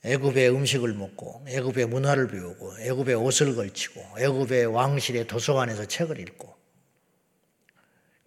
애굽의 0.05 0.51
음식을 0.51 0.93
먹고 0.95 1.45
애굽의 1.49 1.87
문화를 1.87 2.29
배우고 2.29 2.79
애굽의 2.81 3.15
옷을 3.17 3.55
걸치고 3.55 4.19
애굽의 4.19 4.67
왕실의 4.67 5.27
도서관에서 5.27 5.87
책을 5.87 6.19
읽고 6.21 6.55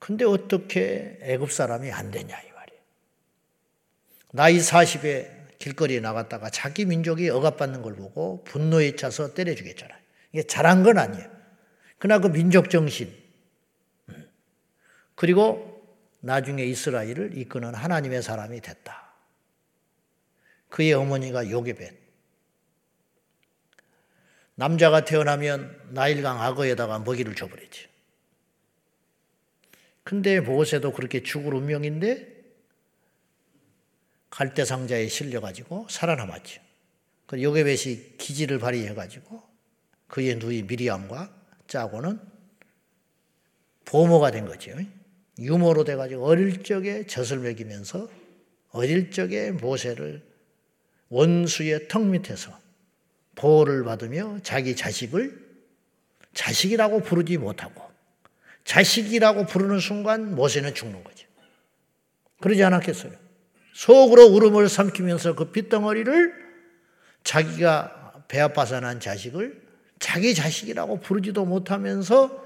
근데 0.03 0.25
어떻게 0.25 1.17
애굽 1.21 1.49
사람이 1.49 1.89
안 1.89 2.11
되냐 2.11 2.37
이 2.37 2.51
말이에요. 2.51 2.81
나이 4.33 4.57
40에 4.57 5.59
길거리에 5.59 6.01
나갔다가 6.01 6.49
자기 6.49 6.83
민족이 6.83 7.29
억압받는 7.29 7.81
걸 7.81 7.95
보고 7.95 8.43
분노에 8.43 8.97
차서 8.97 9.33
때려 9.33 9.55
죽였잖아요. 9.55 9.97
이게 10.33 10.43
잘한 10.43 10.83
건 10.83 10.97
아니에요. 10.97 11.25
그러나 11.99 12.19
그 12.19 12.27
민족 12.27 12.69
정신 12.69 13.15
음. 14.09 14.29
그리고 15.15 15.81
나중에 16.19 16.65
이스라엘을 16.65 17.37
이끄는 17.37 17.73
하나님의 17.73 18.23
사람이 18.23 18.59
됐다. 18.59 19.13
그의 20.67 20.91
어머니가 20.91 21.49
요게벳. 21.49 21.93
남자가 24.55 25.05
태어나면 25.05 25.91
나일강 25.91 26.41
악어에다가 26.41 26.99
먹이를 26.99 27.35
줘버리지. 27.35 27.92
근데 30.03 30.39
모세도 30.39 30.93
그렇게 30.93 31.23
죽을 31.23 31.53
운명인데 31.53 32.33
갈대 34.29 34.65
상자에 34.65 35.07
실려 35.07 35.41
가지고 35.41 35.87
살아남았죠. 35.89 36.61
그 37.27 37.41
요게벳이 37.41 38.17
기지를 38.17 38.59
발휘해 38.59 38.93
가지고 38.93 39.41
그의 40.07 40.35
누이 40.35 40.63
미리암과 40.63 41.33
짜고는 41.67 42.19
보모가 43.85 44.31
된 44.31 44.45
거죠. 44.45 44.71
유모로 45.39 45.83
돼 45.83 45.95
가지고 45.95 46.25
어릴 46.25 46.63
적에 46.63 47.05
젖을 47.05 47.39
먹이면서 47.39 48.09
어릴 48.69 49.11
적에 49.11 49.51
모세를 49.51 50.23
원수의 51.09 51.87
턱 51.87 52.05
밑에서 52.05 52.59
보호를 53.35 53.83
받으며 53.83 54.39
자기 54.43 54.75
자식을 54.75 55.43
자식이라고 56.33 57.01
부르지 57.01 57.37
못하고 57.37 57.92
자식이라고 58.65 59.45
부르는 59.45 59.79
순간 59.79 60.35
모세는 60.35 60.73
죽는 60.73 61.03
거죠. 61.03 61.27
그러지 62.39 62.63
않았겠어요? 62.63 63.11
속으로 63.73 64.25
울음을 64.27 64.69
삼키면서 64.69 65.35
그 65.35 65.51
핏덩어리를 65.51 66.33
자기가 67.23 68.25
배 68.27 68.39
아파서 68.39 68.79
난 68.79 68.99
자식을 68.99 69.61
자기 69.99 70.35
자식이라고 70.35 70.99
부르지도 70.99 71.45
못하면서 71.45 72.43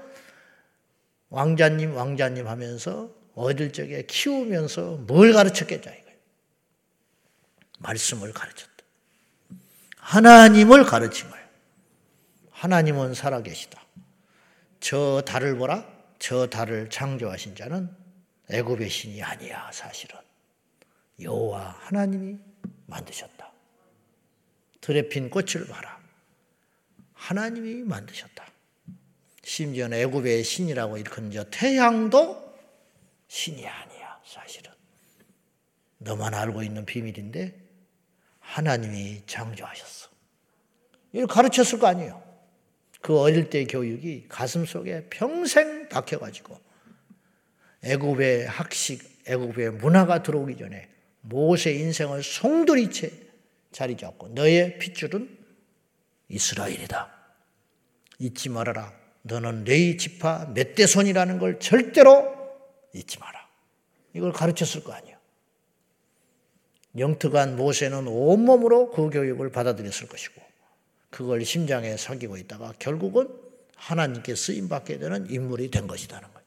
왕자님, 1.30 1.94
왕자님 1.94 2.46
하면서 2.46 3.10
어릴 3.34 3.72
적에 3.72 4.04
키우면서 4.06 4.98
뭘 5.06 5.32
가르쳤겠냐 5.32 5.82
이거예요. 5.82 6.18
말씀을 7.80 8.32
가르쳤다. 8.32 8.72
하나님을 9.98 10.84
가르친 10.84 11.30
거예요. 11.30 11.46
하나님은 12.50 13.14
살아계시다. 13.14 13.80
저 14.80 15.22
달을 15.26 15.56
보라. 15.58 15.97
저 16.18 16.46
달을 16.46 16.90
창조하신 16.90 17.54
자는 17.54 17.94
애굽의 18.50 18.88
신이 18.88 19.22
아니야, 19.22 19.70
사실은. 19.72 20.18
여호와 21.20 21.76
하나님이 21.80 22.38
만드셨다. 22.86 23.52
들에 24.80 25.08
핀 25.08 25.30
꽃을 25.30 25.66
봐라. 25.68 25.98
하나님이 27.12 27.82
만드셨다. 27.84 28.46
심지어 29.42 29.88
애굽의 29.92 30.44
신이라고 30.44 30.98
일컫는 30.98 31.30
저 31.32 31.44
태양도 31.44 32.54
신이 33.28 33.66
아니야 33.66 34.20
사실은 34.24 34.70
너만 35.98 36.34
알고 36.34 36.62
있는 36.62 36.84
비밀인데 36.84 37.58
하나님이 38.40 39.22
창조하셨어. 39.26 40.10
이걸 41.12 41.26
가르쳤을 41.26 41.78
거 41.78 41.86
아니에요. 41.86 42.27
그 43.00 43.18
어릴 43.18 43.48
때 43.50 43.64
교육이 43.64 44.26
가슴 44.28 44.66
속에 44.66 45.06
평생 45.10 45.88
박혀가지고 45.88 46.58
애굽의 47.82 48.46
학식, 48.46 49.22
애굽의 49.26 49.72
문화가 49.72 50.22
들어오기 50.22 50.56
전에 50.56 50.88
모세 51.20 51.72
인생을 51.72 52.22
송두리째 52.22 53.12
자리 53.70 53.96
잡고 53.96 54.28
너의 54.28 54.78
핏줄은 54.78 55.38
이스라엘이다. 56.28 57.14
잊지 58.18 58.48
말아라. 58.48 58.92
너는 59.22 59.64
레이 59.64 59.96
지파 59.96 60.52
멧대손이라는 60.54 61.38
걸 61.38 61.60
절대로 61.60 62.34
잊지 62.94 63.18
마라. 63.18 63.48
이걸 64.14 64.32
가르쳤을 64.32 64.82
거 64.82 64.92
아니에요. 64.92 65.18
영특한 66.96 67.56
모세는 67.56 68.08
온몸으로 68.08 68.90
그 68.90 69.10
교육을 69.10 69.50
받아들였을 69.52 70.08
것이고 70.08 70.47
그걸 71.10 71.44
심장에 71.44 71.96
새기고 71.96 72.36
있다가 72.36 72.72
결국은 72.78 73.28
하나님께 73.76 74.34
쓰임 74.34 74.68
받게 74.68 74.98
되는 74.98 75.30
인물이 75.30 75.70
된 75.70 75.86
것이라는 75.86 76.28
거예요. 76.28 76.46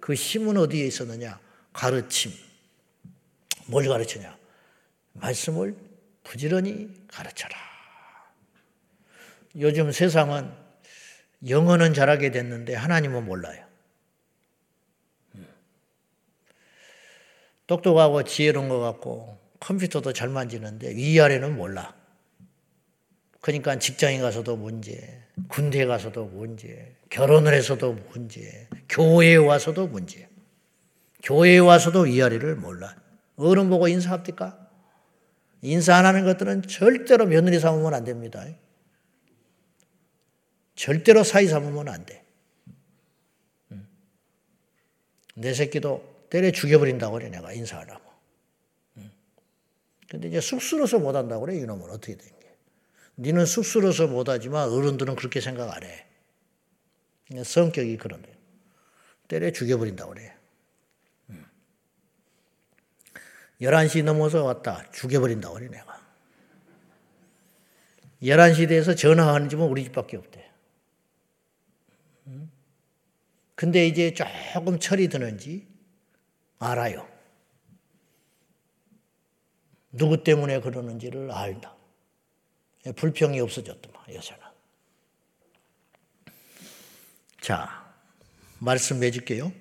그 0.00 0.14
힘은 0.14 0.56
어디에 0.56 0.86
있었느냐? 0.86 1.38
가르침. 1.72 2.32
뭘 3.66 3.86
가르치냐? 3.88 4.36
말씀을 5.14 5.76
부지런히 6.22 6.88
가르쳐라. 7.08 7.54
요즘 9.56 9.92
세상은 9.92 10.52
영어는 11.48 11.94
잘하게 11.94 12.30
됐는데 12.30 12.74
하나님은 12.74 13.24
몰라요. 13.24 13.64
음. 15.34 15.46
똑똑하고 17.66 18.24
지혜로운 18.24 18.68
것 18.68 18.80
같고 18.80 19.38
컴퓨터도 19.60 20.12
잘 20.12 20.28
만지는데 20.28 20.94
위아래는 20.94 21.56
몰라. 21.56 21.94
그러니까 23.44 23.78
직장에 23.78 24.20
가서도 24.20 24.56
문제, 24.56 25.20
군대 25.48 25.84
가서도 25.84 26.24
문제, 26.24 26.96
결혼을 27.10 27.52
해서도 27.52 27.92
문제, 27.92 28.66
교회에 28.88 29.36
와서도 29.36 29.86
문제. 29.86 30.26
교회에 31.22 31.58
와서도 31.58 32.00
위아래를 32.04 32.56
몰라. 32.56 32.96
어른 33.36 33.68
보고 33.68 33.86
인사합니까? 33.86 34.70
인사 35.60 35.94
안 35.94 36.06
하는 36.06 36.24
것들은 36.24 36.62
절대로 36.62 37.26
며느리 37.26 37.60
삼으면 37.60 37.92
안 37.92 38.04
됩니다. 38.04 38.46
절대로 40.74 41.22
사이 41.22 41.46
삼으면 41.46 41.88
안 41.90 42.06
돼. 42.06 42.24
내 45.34 45.52
새끼도 45.52 46.28
때려 46.30 46.50
죽여버린다고 46.50 47.12
그래, 47.12 47.28
내가 47.28 47.52
인사하라고. 47.52 48.10
근데 50.08 50.28
이제 50.28 50.40
쑥스러워서 50.40 50.98
못한다고 50.98 51.44
그래, 51.44 51.58
이놈은 51.58 51.90
어떻게 51.90 52.16
된 52.16 52.26
게. 52.26 52.33
니는 53.16 53.46
쑥스러워서 53.46 54.08
못하지만 54.08 54.68
어른들은 54.70 55.16
그렇게 55.16 55.40
생각 55.40 55.74
안 55.74 55.82
해. 55.82 56.06
성격이 57.42 57.96
그런데. 57.98 58.36
때려 59.28 59.50
죽여버린다고 59.50 60.12
그래. 60.14 60.36
11시 63.60 64.04
넘어서 64.04 64.44
왔다. 64.44 64.84
죽여버린다고 64.90 65.54
그래, 65.54 65.68
내가. 65.68 66.02
11시 68.22 68.68
돼서 68.68 68.94
전화하는 68.94 69.48
집은 69.48 69.66
우리 69.66 69.84
집밖에 69.84 70.16
없대. 70.16 70.50
근데 73.54 73.86
이제 73.86 74.12
조금 74.12 74.78
철이 74.78 75.08
드는지 75.08 75.66
알아요. 76.58 77.08
누구 79.92 80.24
때문에 80.24 80.60
그러는지를 80.60 81.30
알다. 81.30 81.76
불평이 82.92 83.40
없어졌더만, 83.40 84.14
여자는. 84.14 84.44
자, 87.40 87.92
말씀 88.58 89.02
해줄게요. 89.02 89.52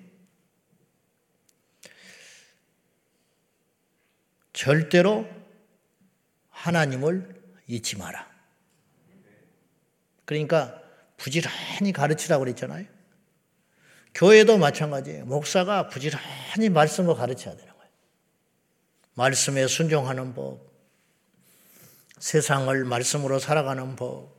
절대로 4.53 5.27
하나님을 6.49 7.41
잊지 7.67 7.97
마라. 7.97 8.31
그러니까 10.25 10.81
부지런히 11.17 11.91
가르치라고 11.93 12.43
그랬잖아요. 12.43 12.85
교회도 14.15 14.57
마찬가지예요. 14.57 15.25
목사가 15.25 15.87
부지런히 15.87 16.69
말씀을 16.69 17.15
가르쳐야 17.15 17.55
되는 17.55 17.73
거예요. 17.73 17.91
말씀에 19.15 19.67
순종하는 19.67 20.33
법, 20.33 20.72
세상을 22.23 22.85
말씀으로 22.85 23.37
살아가는 23.37 23.97
법, 23.97 24.33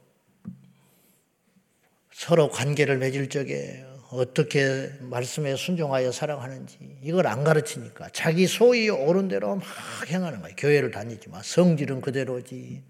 서로 2.11 2.49
관계를 2.49 2.97
맺을 2.97 3.29
적에 3.29 3.85
어떻게 4.11 4.91
말씀에 5.01 5.55
순종하여 5.55 6.11
살아가는지 6.11 6.79
이걸 7.03 7.27
안 7.27 7.45
가르치니까 7.45 8.09
자기 8.15 8.47
소위 8.47 8.89
옳은 8.89 9.29
대로 9.29 9.57
막 9.57 9.67
행하는 10.09 10.41
거예요. 10.41 10.57
교회를 10.57 10.93
다니지만 10.93 11.43
성질은 11.43 12.01
그대로지. 12.01 12.83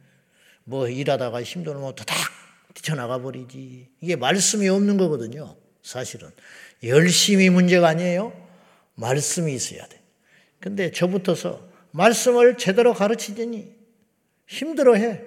뭐 0.63 0.89
일하다가 0.89 1.43
힘들면 1.43 1.81
뭐탁 1.81 2.07
뛰쳐나가 2.75 3.21
버리지. 3.21 3.89
이게 4.01 4.15
말씀이 4.15 4.69
없는 4.69 4.97
거거든요. 4.97 5.57
사실은 5.83 6.31
열심히 6.85 7.51
문제가 7.51 7.89
아니에요. 7.89 8.33
말씀이 8.95 9.53
있어야 9.53 9.89
돼. 9.89 10.01
근데 10.61 10.93
저부터서 10.93 11.69
말씀을 11.91 12.59
제대로 12.59 12.95
가르치더니 12.95 13.84
힘들어해. 14.47 15.23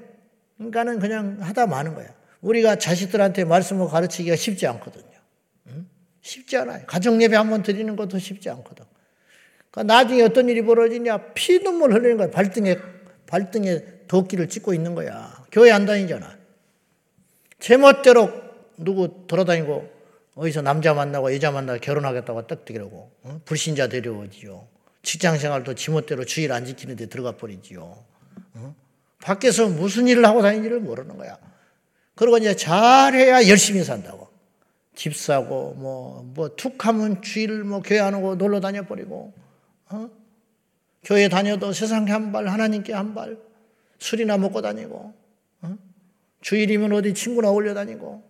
그러니까는 0.57 0.99
그냥 0.99 1.37
하다 1.41 1.67
마는 1.67 1.95
거야. 1.95 2.07
우리가 2.41 2.77
자식들한테 2.77 3.45
말씀을 3.45 3.87
가르치기가 3.87 4.35
쉽지 4.35 4.67
않거든요. 4.67 5.05
쉽지 6.21 6.57
않아요. 6.57 6.85
가정 6.85 7.21
예배 7.21 7.35
한번 7.35 7.63
드리는 7.63 7.95
것도 7.95 8.19
쉽지 8.19 8.49
않거든. 8.49 8.85
그러니까 9.71 9.93
나중에 9.93 10.23
어떤 10.23 10.49
일이 10.49 10.61
벌어지냐? 10.61 11.33
피 11.33 11.59
눈물 11.59 11.93
흘리는 11.93 12.17
거야. 12.17 12.29
발등에 12.29 12.77
발등에 13.27 13.83
도끼를 14.07 14.49
찍고 14.49 14.73
있는 14.73 14.93
거야. 14.93 15.45
교회 15.51 15.71
안 15.71 15.85
다니잖아. 15.85 16.37
제멋대로 17.59 18.31
누구 18.77 19.25
돌아다니고 19.27 19.97
어디서 20.35 20.61
남자 20.61 20.93
만나고 20.93 21.33
여자 21.33 21.51
만나고 21.51 21.79
결혼하겠다고 21.79 22.47
떡대기라고 22.47 23.11
어? 23.23 23.41
불신자 23.45 23.87
데려오지요. 23.87 24.67
직장 25.01 25.37
생활도 25.37 25.75
지멋대로 25.75 26.25
주일 26.25 26.51
안 26.51 26.65
지키는데 26.65 27.07
들어가 27.07 27.37
버리지요. 27.37 28.03
어? 28.53 28.75
밖에서 29.21 29.67
무슨 29.67 30.07
일을 30.07 30.25
하고 30.25 30.41
다니는지를 30.41 30.79
모르는 30.79 31.17
거야. 31.17 31.37
그리고 32.15 32.37
이제 32.37 32.55
잘해야 32.55 33.47
열심히 33.47 33.83
산다고. 33.83 34.27
집 34.95 35.15
사고 35.15 35.73
뭐 35.75 36.23
뭐 36.35 36.55
툭 36.55 36.85
하면 36.87 37.21
주일 37.21 37.63
뭐 37.63 37.81
교회 37.81 37.99
안 37.99 38.15
오고 38.15 38.35
놀러 38.35 38.59
다녀 38.59 38.81
버리고 38.83 39.31
어? 39.89 40.09
교회 41.03 41.29
다녀도 41.29 41.71
세상에 41.71 42.09
한 42.11 42.31
발 42.31 42.47
하나님께 42.47 42.93
한 42.93 43.13
발 43.13 43.37
술이나 43.99 44.37
먹고 44.37 44.61
다니고 44.63 45.13
어? 45.61 45.77
주일이면 46.41 46.93
어디 46.93 47.13
친구나 47.13 47.51
올려 47.51 47.75
다니고 47.75 48.23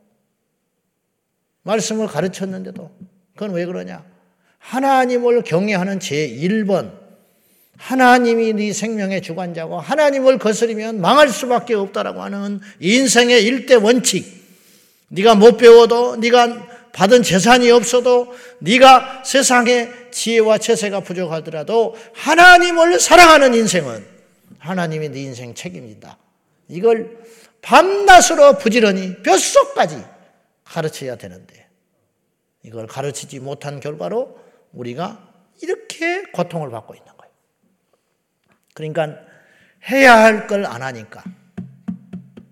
말씀을 1.63 2.07
가르쳤는데도 2.07 2.91
그건 3.33 3.51
왜 3.55 3.65
그러냐? 3.65 4.05
하나님을 4.59 5.43
경외하는 5.43 5.99
제 6.01 6.27
1번 6.29 6.91
하나님이 7.77 8.53
네 8.53 8.73
생명의 8.73 9.21
주관자고 9.21 9.79
하나님을 9.79 10.39
거스리면 10.39 10.99
망할 10.99 11.29
수밖에 11.29 11.75
없다라고 11.75 12.21
하는 12.21 12.59
인생의 12.79 13.43
일대 13.43 13.75
원칙 13.75 14.25
네가 15.09 15.35
못 15.35 15.57
배워도 15.57 16.17
네가 16.17 16.67
받은 16.91 17.21
재산이 17.21 17.69
없어도 17.69 18.33
네가 18.59 19.23
세상에 19.23 19.89
지혜와 20.11 20.57
체세가 20.57 21.01
부족하더라도 21.01 21.95
하나님을 22.13 22.99
사랑하는 22.99 23.53
인생은 23.53 24.05
하나님이 24.57 25.09
네 25.09 25.21
인생 25.21 25.53
책임진다. 25.53 26.17
이걸 26.69 27.19
밤낮으로 27.61 28.57
부지런히 28.57 29.21
뼛속까지 29.21 30.03
가르쳐야 30.63 31.15
되는데 31.15 31.67
이걸 32.63 32.87
가르치지 32.87 33.39
못한 33.39 33.79
결과로 33.79 34.39
우리가 34.73 35.23
이렇게 35.61 36.23
고통을 36.33 36.71
받고 36.71 36.95
있는. 36.95 37.16
그러니까 38.77 39.17
해야 39.89 40.15
할 40.21 40.45
걸 40.47 40.65
안 40.67 40.83
하니까 40.83 41.23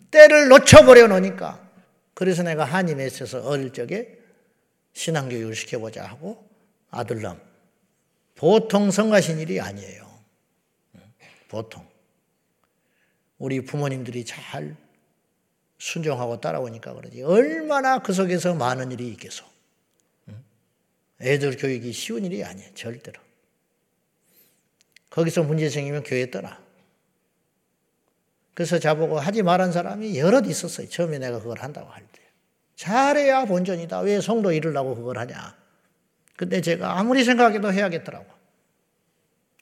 때를 0.10 0.48
놓쳐버려 0.48 1.08
놓으니까 1.08 1.64
그래서 2.16 2.42
내가 2.42 2.66
한임에 2.66 3.06
있어서 3.06 3.48
어릴 3.48 3.72
적에 3.74 4.18
신앙교육을 4.94 5.54
시켜보자 5.56 6.04
하고 6.06 6.50
아들남. 6.90 7.40
보통 8.36 8.90
성가신 8.90 9.40
일이 9.40 9.60
아니에요. 9.62 10.10
보통. 11.50 11.86
우리 13.38 13.62
부모님들이 13.62 14.24
잘 14.26 14.76
순종하고 15.78 16.40
따라오니까 16.40 16.94
그러지. 16.94 17.22
얼마나 17.22 18.00
그 18.00 18.14
속에서 18.14 18.56
많은 18.56 18.92
일이 18.94 19.10
있겠어. 19.10 19.46
애들 21.22 21.58
교육이 21.58 21.92
쉬운 21.92 22.24
일이 22.26 22.44
아니에요. 22.44 22.74
절대로. 22.74 23.22
거기서 25.10 25.44
문제 25.44 25.70
생기면 25.70 26.04
교회 26.04 26.30
떠나. 26.30 26.60
그래서 28.54 28.80
자보고 28.80 29.20
하지 29.20 29.44
말한 29.44 29.72
사람이 29.72 30.18
여럿 30.18 30.48
있었어요. 30.48 30.88
처음에 30.88 31.20
내가 31.20 31.40
그걸 31.40 31.60
한다고 31.60 31.90
할 31.90 32.04
때. 32.12 32.22
잘해야 32.76 33.46
본전이다. 33.46 34.00
왜 34.00 34.22
성도 34.22 34.52
이으려고 34.52 34.96
그걸 34.96 35.18
하냐. 35.20 35.58
근데 36.36 36.62
제가 36.62 36.98
아무리 37.00 37.24
생각해도 37.24 37.72
해야겠더라고. 37.72 38.26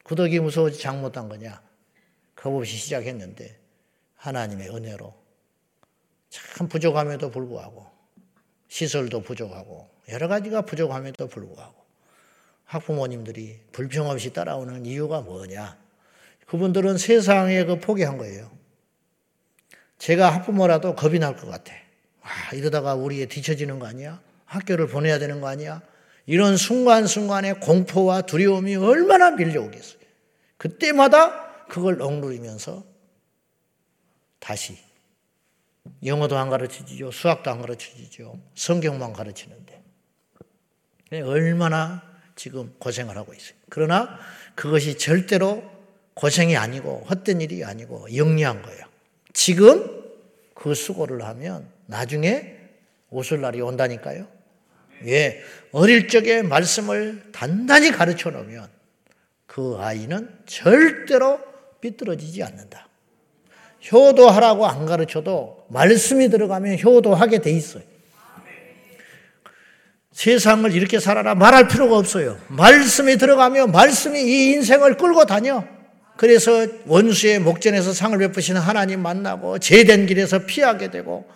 구덕이 0.03 0.39
무서워지 0.39 0.79
잘못한 0.79 1.29
거냐. 1.29 1.62
겁없이 2.36 2.75
시작했는데 2.77 3.60
하나님의 4.15 4.69
은혜로 4.69 5.13
참 6.29 6.67
부족함에도 6.67 7.32
불구하고 7.32 7.88
시설도 8.67 9.21
부족하고 9.21 9.89
여러 10.10 10.27
가지가 10.27 10.63
부족함에도 10.63 11.27
불구하고 11.27 11.83
학부모님들이 12.65 13.60
불평 13.71 14.10
없이 14.10 14.34
따라오는 14.34 14.86
이유가 14.86 15.21
뭐냐? 15.21 15.78
그분들은 16.47 16.97
세상에 16.97 17.65
그 17.65 17.80
포기한 17.80 18.17
거예요. 18.17 18.52
제가 19.97 20.30
학부모라도 20.34 20.95
겁이 20.95 21.19
날 21.19 21.36
것 21.36 21.47
같아. 21.49 21.73
아, 22.21 22.56
이러다가 22.56 22.95
우리에 22.95 23.26
뒤처지는 23.26 23.80
거 23.80 23.88
아니야? 23.88 24.21
학교를 24.45 24.88
보내야 24.88 25.19
되는 25.19 25.41
거 25.41 25.47
아니야? 25.47 25.82
이런 26.26 26.56
순간순간의 26.58 27.60
공포와 27.60 28.21
두려움이 28.21 28.76
얼마나 28.76 29.32
밀려오겠어요. 29.32 29.99
그때마다 30.58 31.65
그걸 31.67 32.02
억누르면서 32.02 32.84
다시 34.39 34.78
영어도 36.06 36.38
안 36.38 36.49
가르치지요. 36.49 37.12
수학도 37.12 37.52
안 37.52 37.60
가르치지요. 37.62 38.39
성경만 38.56 39.12
가르치는데. 39.13 39.84
얼마나 41.12 42.02
지금 42.36 42.74
고생을 42.80 43.17
하고 43.17 43.34
있어요. 43.34 43.56
그러나 43.69 44.19
그것이 44.56 44.98
절대로 44.98 45.63
고생이 46.13 46.56
아니고 46.58 47.06
헛된 47.10 47.41
일이 47.41 47.63
아니고 47.63 48.15
영리한 48.15 48.62
거예요. 48.62 48.86
지금 49.34 50.04
그 50.54 50.74
수고를 50.74 51.24
하면 51.24 51.67
나중에 51.86 52.58
웃을 53.10 53.41
날이 53.41 53.62
온다니까요. 53.62 54.28
예, 55.06 55.41
어릴 55.72 56.08
적에 56.08 56.41
말씀을 56.41 57.32
단단히 57.32 57.91
가르쳐 57.91 58.30
놓으면 58.30 58.69
그 59.46 59.78
아이는 59.80 60.30
절대로 60.46 61.39
삐뚤어지지 61.82 62.41
않는다. 62.43 62.88
효도하라고 63.91 64.65
안 64.65 64.86
가르쳐도 64.86 65.65
말씀이 65.69 66.30
들어가면 66.30 66.80
효도하게 66.80 67.39
돼 67.39 67.52
있어요. 67.52 67.84
세상을 70.13 70.71
이렇게 70.73 70.99
살아라 70.99 71.36
말할 71.36 71.67
필요가 71.67 71.97
없어요. 71.97 72.39
말씀이 72.47 73.17
들어가면 73.17 73.71
말씀이 73.71 74.21
이 74.21 74.52
인생을 74.52 74.97
끌고 74.97 75.26
다녀. 75.26 75.65
그래서 76.15 76.67
원수의 76.86 77.39
목전에서 77.39 77.91
상을 77.91 78.17
베푸시는 78.17 78.62
하나님 78.62 79.02
만나고 79.02 79.58
제된 79.58 80.06
길에서 80.06 80.45
피하게 80.45 80.91
되고 80.91 81.28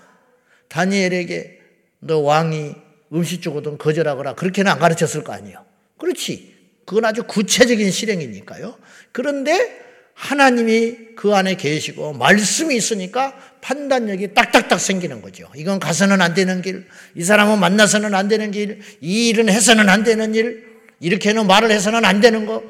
다니엘에게 0.69 1.59
너 1.99 2.19
왕이 2.19 2.75
음식 3.13 3.41
주거든 3.41 3.77
거절하거라 3.77 4.35
그렇게는 4.35 4.71
안 4.71 4.79
가르쳤을 4.79 5.23
거 5.23 5.33
아니에요. 5.33 5.65
그렇지. 5.97 6.55
그건 6.85 7.05
아주 7.05 7.23
구체적인 7.23 7.89
실행이니까요. 7.89 8.77
그런데 9.11 9.86
하나님이 10.17 11.13
그 11.15 11.35
안에 11.35 11.55
계시고 11.55 12.13
말씀이 12.13 12.75
있으니까 12.75 13.37
판단력이 13.61 14.33
딱딱딱 14.33 14.79
생기는 14.79 15.21
거죠. 15.21 15.47
이건 15.55 15.79
가서는 15.79 16.21
안 16.21 16.33
되는 16.33 16.63
길, 16.63 16.87
이 17.13 17.23
사람은 17.23 17.59
만나서는 17.59 18.15
안 18.15 18.27
되는 18.27 18.49
길, 18.49 18.81
이 18.99 19.29
일은 19.29 19.47
해서는 19.47 19.87
안 19.89 20.03
되는 20.03 20.33
일, 20.33 20.65
이렇게는 20.99 21.45
말을 21.45 21.69
해서는 21.69 22.03
안 22.03 22.19
되는 22.19 22.47
거, 22.47 22.63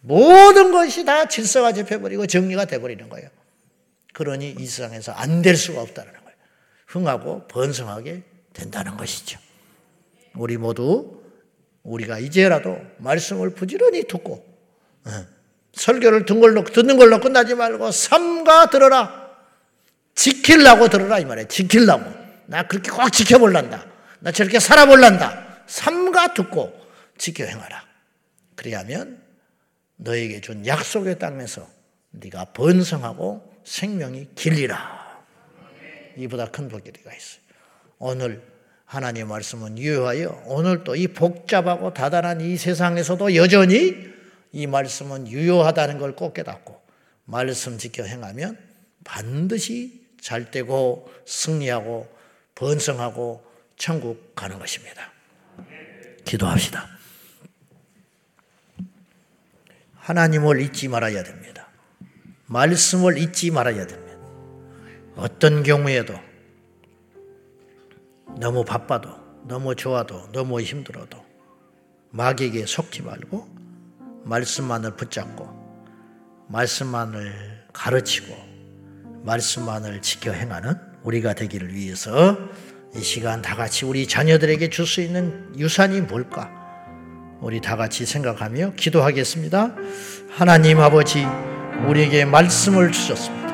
모든 0.00 0.72
것이 0.72 1.04
다 1.04 1.28
질서가 1.28 1.72
잡혀버리고 1.74 2.26
정리가 2.26 2.64
돼버리는 2.64 3.06
거예요. 3.10 3.28
그러니 4.14 4.56
이 4.58 4.66
세상에서 4.66 5.12
안 5.12 5.42
될 5.42 5.54
수가 5.56 5.82
없다는 5.82 6.10
거예요. 6.10 6.36
흥하고 6.86 7.46
번성하게 7.48 8.22
된다는 8.54 8.96
것이죠. 8.96 9.38
우리 10.34 10.56
모두 10.56 11.22
우리가 11.82 12.20
이제라도 12.20 12.78
말씀을 12.98 13.50
부지런히 13.50 14.04
듣고 14.04 14.46
어, 15.04 15.35
설교를 15.76 16.24
듣는 16.24 16.40
걸로, 16.40 16.64
듣는 16.64 16.96
걸로 16.96 17.20
끝나지 17.20 17.54
말고 17.54 17.90
삼가 17.90 18.70
들어라. 18.70 19.26
지킬라고 20.14 20.88
들어라 20.88 21.18
이 21.18 21.24
말이에요. 21.24 21.48
지킬라고. 21.48 22.10
나 22.46 22.66
그렇게 22.66 22.90
꼭 22.90 23.10
지켜볼란다. 23.10 23.86
나 24.20 24.32
저렇게 24.32 24.58
살아볼란다. 24.58 25.64
삼가 25.66 26.32
듣고 26.34 26.74
지켜 27.18 27.44
행하라. 27.44 27.84
그래야면 28.54 29.20
너에게 29.96 30.40
준 30.40 30.66
약속의 30.66 31.18
땅에서 31.18 31.68
네가 32.12 32.46
번성하고 32.46 33.52
생명이 33.64 34.28
길리라. 34.34 35.20
이보다 36.16 36.46
큰 36.46 36.68
복이가 36.68 37.12
있어요. 37.12 37.40
오늘 37.98 38.42
하나님의 38.86 39.28
말씀은 39.28 39.76
유효하여 39.76 40.42
오늘 40.46 40.84
또 40.84 40.94
이 40.96 41.08
복잡하고 41.08 41.92
다단한 41.92 42.40
이 42.40 42.56
세상에서도 42.56 43.34
여전히 43.34 44.15
이 44.56 44.66
말씀은 44.66 45.28
유효하다는 45.28 45.98
걸 45.98 46.16
꼭 46.16 46.32
깨닫고 46.32 46.80
말씀 47.26 47.76
지켜 47.76 48.04
행하면 48.04 48.58
반드시 49.04 50.06
잘 50.18 50.50
되고 50.50 51.12
승리하고 51.26 52.08
번성하고 52.54 53.44
천국 53.76 54.34
가는 54.34 54.58
것입니다. 54.58 55.12
기도합시다. 56.24 56.88
하나님을 59.96 60.62
잊지 60.62 60.88
말아야 60.88 61.22
됩니다. 61.22 61.68
말씀을 62.46 63.18
잊지 63.18 63.50
말아야 63.50 63.86
됩니다. 63.86 64.18
어떤 65.16 65.62
경우에도 65.64 66.14
너무 68.38 68.64
바빠도, 68.64 69.10
너무 69.46 69.74
좋아도, 69.74 70.32
너무 70.32 70.62
힘들어도 70.62 71.22
마귀에게 72.10 72.64
속지 72.64 73.02
말고 73.02 73.65
말씀만을 74.26 74.96
붙잡고 74.96 75.48
말씀만을 76.48 77.32
가르치고 77.72 78.34
말씀만을 79.24 80.02
지켜 80.02 80.32
행하는 80.32 80.74
우리가 81.04 81.34
되기를 81.34 81.72
위해서 81.74 82.36
이 82.94 83.00
시간 83.02 83.40
다 83.42 83.54
같이 83.54 83.84
우리 83.84 84.06
자녀들에게 84.06 84.70
줄 84.70 84.86
수 84.86 85.00
있는 85.00 85.52
유산이 85.56 86.02
뭘까? 86.02 86.50
우리 87.40 87.60
다 87.60 87.76
같이 87.76 88.06
생각하며 88.06 88.72
기도하겠습니다. 88.76 89.74
하나님 90.30 90.80
아버지, 90.80 91.26
우리에게 91.86 92.24
말씀을 92.24 92.90
주셨습니다. 92.92 93.46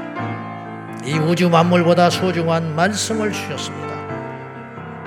이 1.05 1.15
우주 1.19 1.51
만물보다 1.51 2.11
소중한 2.11 2.75
말씀을 2.77 3.33
주셨습니다. 3.33 3.93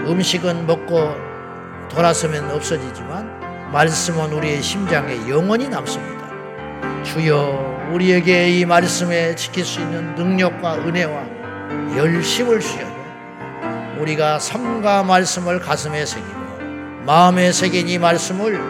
음식은 0.05 0.67
먹고 0.67 1.15
돌아서면 1.89 2.51
없어지지만 2.51 3.44
말씀은 3.75 4.31
우리의 4.31 4.63
심장에 4.63 5.27
영원히 5.27 5.67
남습니다. 5.67 6.29
주여 7.03 7.89
우리에게 7.91 8.49
이 8.49 8.63
말씀에 8.63 9.35
지킬 9.35 9.65
수 9.65 9.81
있는 9.81 10.15
능력과 10.15 10.75
은혜와 10.75 11.97
열심을 11.97 12.61
주셔서 12.61 12.95
우리가 13.99 14.39
삶과 14.39 15.03
말씀을 15.03 15.59
가슴에 15.59 16.05
새기고 16.05 16.39
마음에 17.05 17.51
새긴 17.51 17.89
이 17.89 17.97
말씀을 17.97 18.61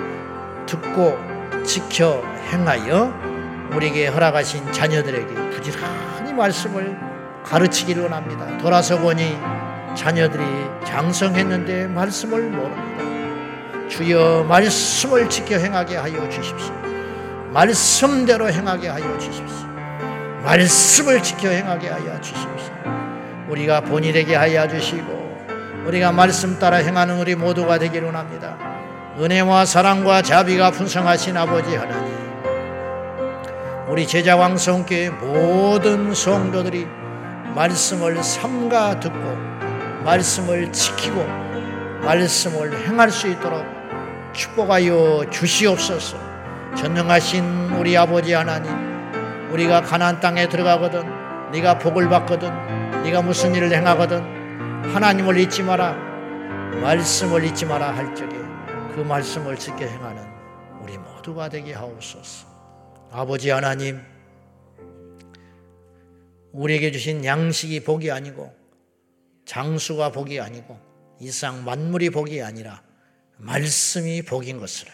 듣고 0.65 1.19
지켜 1.63 2.23
행하여 2.51 3.13
우리에게 3.75 4.07
허락하신 4.07 4.71
자녀들에게 4.71 5.51
부지런히 5.51 6.33
말씀을 6.33 6.97
가르치기를 7.43 8.01
원합니다. 8.01 8.57
돌아서 8.57 8.97
보니 8.97 9.37
자녀들이 9.95 10.43
장성했는데 10.83 11.89
말씀을 11.89 12.49
모릅니다. 12.49 13.14
주여 13.87 14.45
말씀을 14.47 15.29
지켜 15.29 15.57
행하게 15.57 15.97
하여 15.97 16.29
주십시오. 16.29 16.73
말씀대로 17.51 18.49
행하게 18.49 18.89
하여 18.89 19.17
주십시오. 19.17 19.67
말씀을 20.43 21.23
지켜 21.23 21.49
행하게 21.49 21.89
하여 21.89 22.19
주십시오. 22.21 22.73
우리가 23.49 23.81
본일에게 23.81 24.35
하여 24.35 24.67
주시고 24.67 25.25
우리가 25.85 26.11
말씀 26.11 26.57
따라 26.59 26.77
행하는 26.77 27.19
우리 27.19 27.35
모두가 27.35 27.77
되기를 27.77 28.07
원합니다. 28.07 28.57
은혜와 29.19 29.65
사랑과 29.65 30.21
자비가 30.21 30.71
풍성하신 30.71 31.37
아버지 31.37 31.75
하나님 31.75 32.15
우리 33.87 34.05
제자 34.05 34.35
왕성교회 34.35 35.09
모든 35.11 36.13
성도들이 36.13 36.85
말씀을 37.55 38.21
삼가 38.21 38.99
듣고 38.99 39.37
말씀을 40.03 40.71
지키고 40.73 41.25
말씀을 42.03 42.85
행할 42.85 43.09
수 43.09 43.27
있도록 43.27 43.74
축복하여 44.35 45.29
주시옵소서. 45.31 46.17
전능하신 46.75 47.71
우리 47.75 47.97
아버지 47.97 48.33
하나님, 48.33 48.69
우리가 49.51 49.81
가나안 49.81 50.19
땅에 50.19 50.49
들어가거든 50.49 51.51
네가 51.51 51.79
복을 51.79 52.09
받거든 52.09 53.03
네가 53.03 53.21
무슨 53.21 53.55
일을 53.55 53.71
행하거든 53.71 54.21
하나님을 54.93 55.37
잊지 55.37 55.63
마라 55.63 55.93
말씀을 56.81 57.45
잊지 57.45 57.65
마라 57.65 57.95
할 57.95 58.13
적에 58.13 58.35
그 58.93 58.99
말씀을 59.07 59.57
지켜 59.57 59.85
행하는 59.85 60.21
우리 60.81 60.97
모두가 60.97 61.47
되게 61.49 61.73
하옵소서. 61.73 62.47
아버지 63.11 63.49
하나님 63.49 64.01
우리에게 66.51 66.91
주신 66.91 67.23
양식이 67.23 67.83
복이 67.83 68.11
아니고 68.11 68.53
장수가 69.45 70.11
복이 70.11 70.41
아니고 70.41 70.77
이상 71.19 71.63
만물이 71.63 72.09
복이 72.09 72.41
아니라 72.41 72.81
말씀이 73.37 74.21
복인 74.21 74.59
것을 74.59 74.87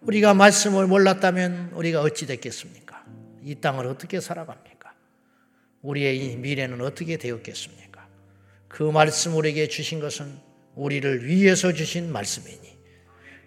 우리가 0.00 0.34
말씀을 0.34 0.86
몰랐다면 0.86 1.70
우리가 1.72 2.02
어찌 2.02 2.26
됐겠습니까? 2.26 3.04
이 3.42 3.54
땅을 3.56 3.86
어떻게 3.86 4.20
살아갑니까? 4.20 4.92
우리의 5.82 6.36
미래는 6.36 6.80
어떻게 6.80 7.16
되었겠습니까? 7.16 8.06
그 8.68 8.82
말씀 8.82 9.34
우리에게 9.36 9.68
주신 9.68 10.00
것은 10.00 10.38
우리를 10.74 11.26
위해서 11.26 11.72
주신 11.72 12.10
말씀이니 12.10 12.76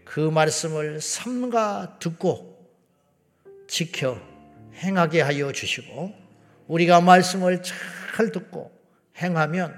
그 0.03 0.19
말씀을 0.19 1.01
삼가 1.01 1.99
듣고 1.99 2.57
지켜 3.67 4.19
행하게 4.75 5.21
하여 5.21 5.51
주시고 5.51 6.13
우리가 6.67 7.01
말씀을 7.01 7.61
잘 7.61 8.31
듣고 8.31 8.71
행하면 9.17 9.75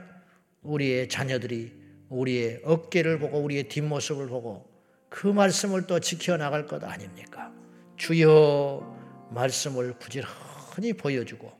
우리의 0.61 1.09
자녀들이 1.09 1.78
우리의 2.09 2.61
어깨를 2.63 3.19
보고 3.19 3.39
우리의 3.39 3.63
뒷모습을 3.69 4.27
보고 4.27 4.67
그 5.09 5.27
말씀을 5.27 5.87
또 5.87 5.99
지켜나갈 5.99 6.65
것 6.65 6.83
아닙니까? 6.83 7.51
주여 7.97 9.29
말씀을 9.31 9.93
부지런히 9.99 10.93
보여주고 10.97 11.51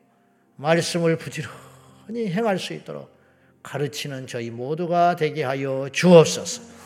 말씀을 0.56 1.18
부지런히 1.18 2.30
행할 2.30 2.60
수 2.60 2.74
있도록 2.74 3.18
가르치는 3.64 4.28
저희 4.28 4.50
모두가 4.50 5.16
되게 5.16 5.44
하여 5.44 5.90
주옵소서. 5.92 6.80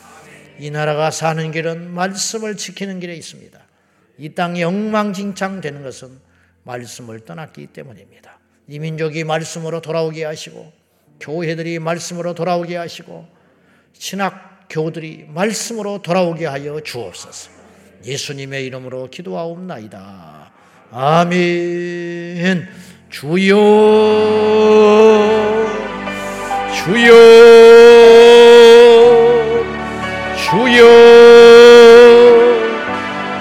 이 0.58 0.70
나라가 0.70 1.10
사는 1.10 1.50
길은 1.50 1.90
말씀을 1.90 2.56
지키는 2.56 3.00
길에 3.00 3.14
있습니다. 3.16 3.60
이 4.18 4.34
땅이 4.34 4.62
엉망진창 4.62 5.60
되는 5.60 5.82
것은 5.82 6.18
말씀을 6.62 7.20
떠났기 7.20 7.68
때문입니다. 7.68 8.38
이 8.68 8.78
민족이 8.78 9.24
말씀으로 9.24 9.80
돌아오게 9.80 10.24
하시고 10.24 10.72
교회들이 11.20 11.78
말씀으로 11.78 12.34
돌아오게 12.34 12.76
하시고 12.76 13.26
신학 13.96 14.66
교들이 14.68 15.26
말씀으로 15.28 16.02
돌아오게 16.02 16.46
하여 16.46 16.80
주옵소서. 16.80 17.50
예수님의 18.04 18.66
이름으로 18.66 19.08
기도하옵나이다. 19.10 20.52
아멘. 20.92 22.68
주여, 23.10 23.54
주여, 26.74 27.14
주여, 30.36 30.84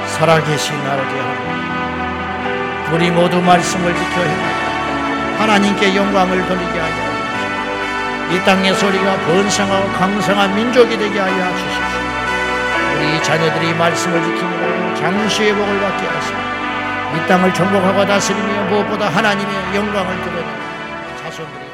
살아계신 0.07 0.75
아버지 0.75 1.15
하나님, 1.17 2.93
우리 2.93 3.09
모두 3.11 3.41
말씀을 3.41 3.93
지켜 3.93 4.21
하나님께 5.39 5.95
영광을 5.95 6.47
돌리게 6.47 6.79
하여 6.79 7.02
이 8.33 8.43
땅의 8.43 8.73
소리가 8.73 9.15
번성하고 9.27 9.93
강성한 9.93 10.55
민족이 10.55 10.97
되게 10.97 11.19
하여 11.19 11.55
주십시오. 11.55 11.83
우리 12.97 13.21
자녀들이 13.21 13.75
말씀을 13.75 14.23
지키므로 14.23 14.95
장수의 14.95 15.53
복을 15.53 15.79
받게 15.79 16.07
하시고 16.07 16.37
이 17.15 17.27
땅을 17.27 17.53
정복하고 17.53 18.03
다스리며 18.07 18.63
무엇보다 18.69 19.09
하나님의 19.09 19.75
영광을 19.75 20.19
드러내는 20.23 21.17
자손들이 21.21 21.72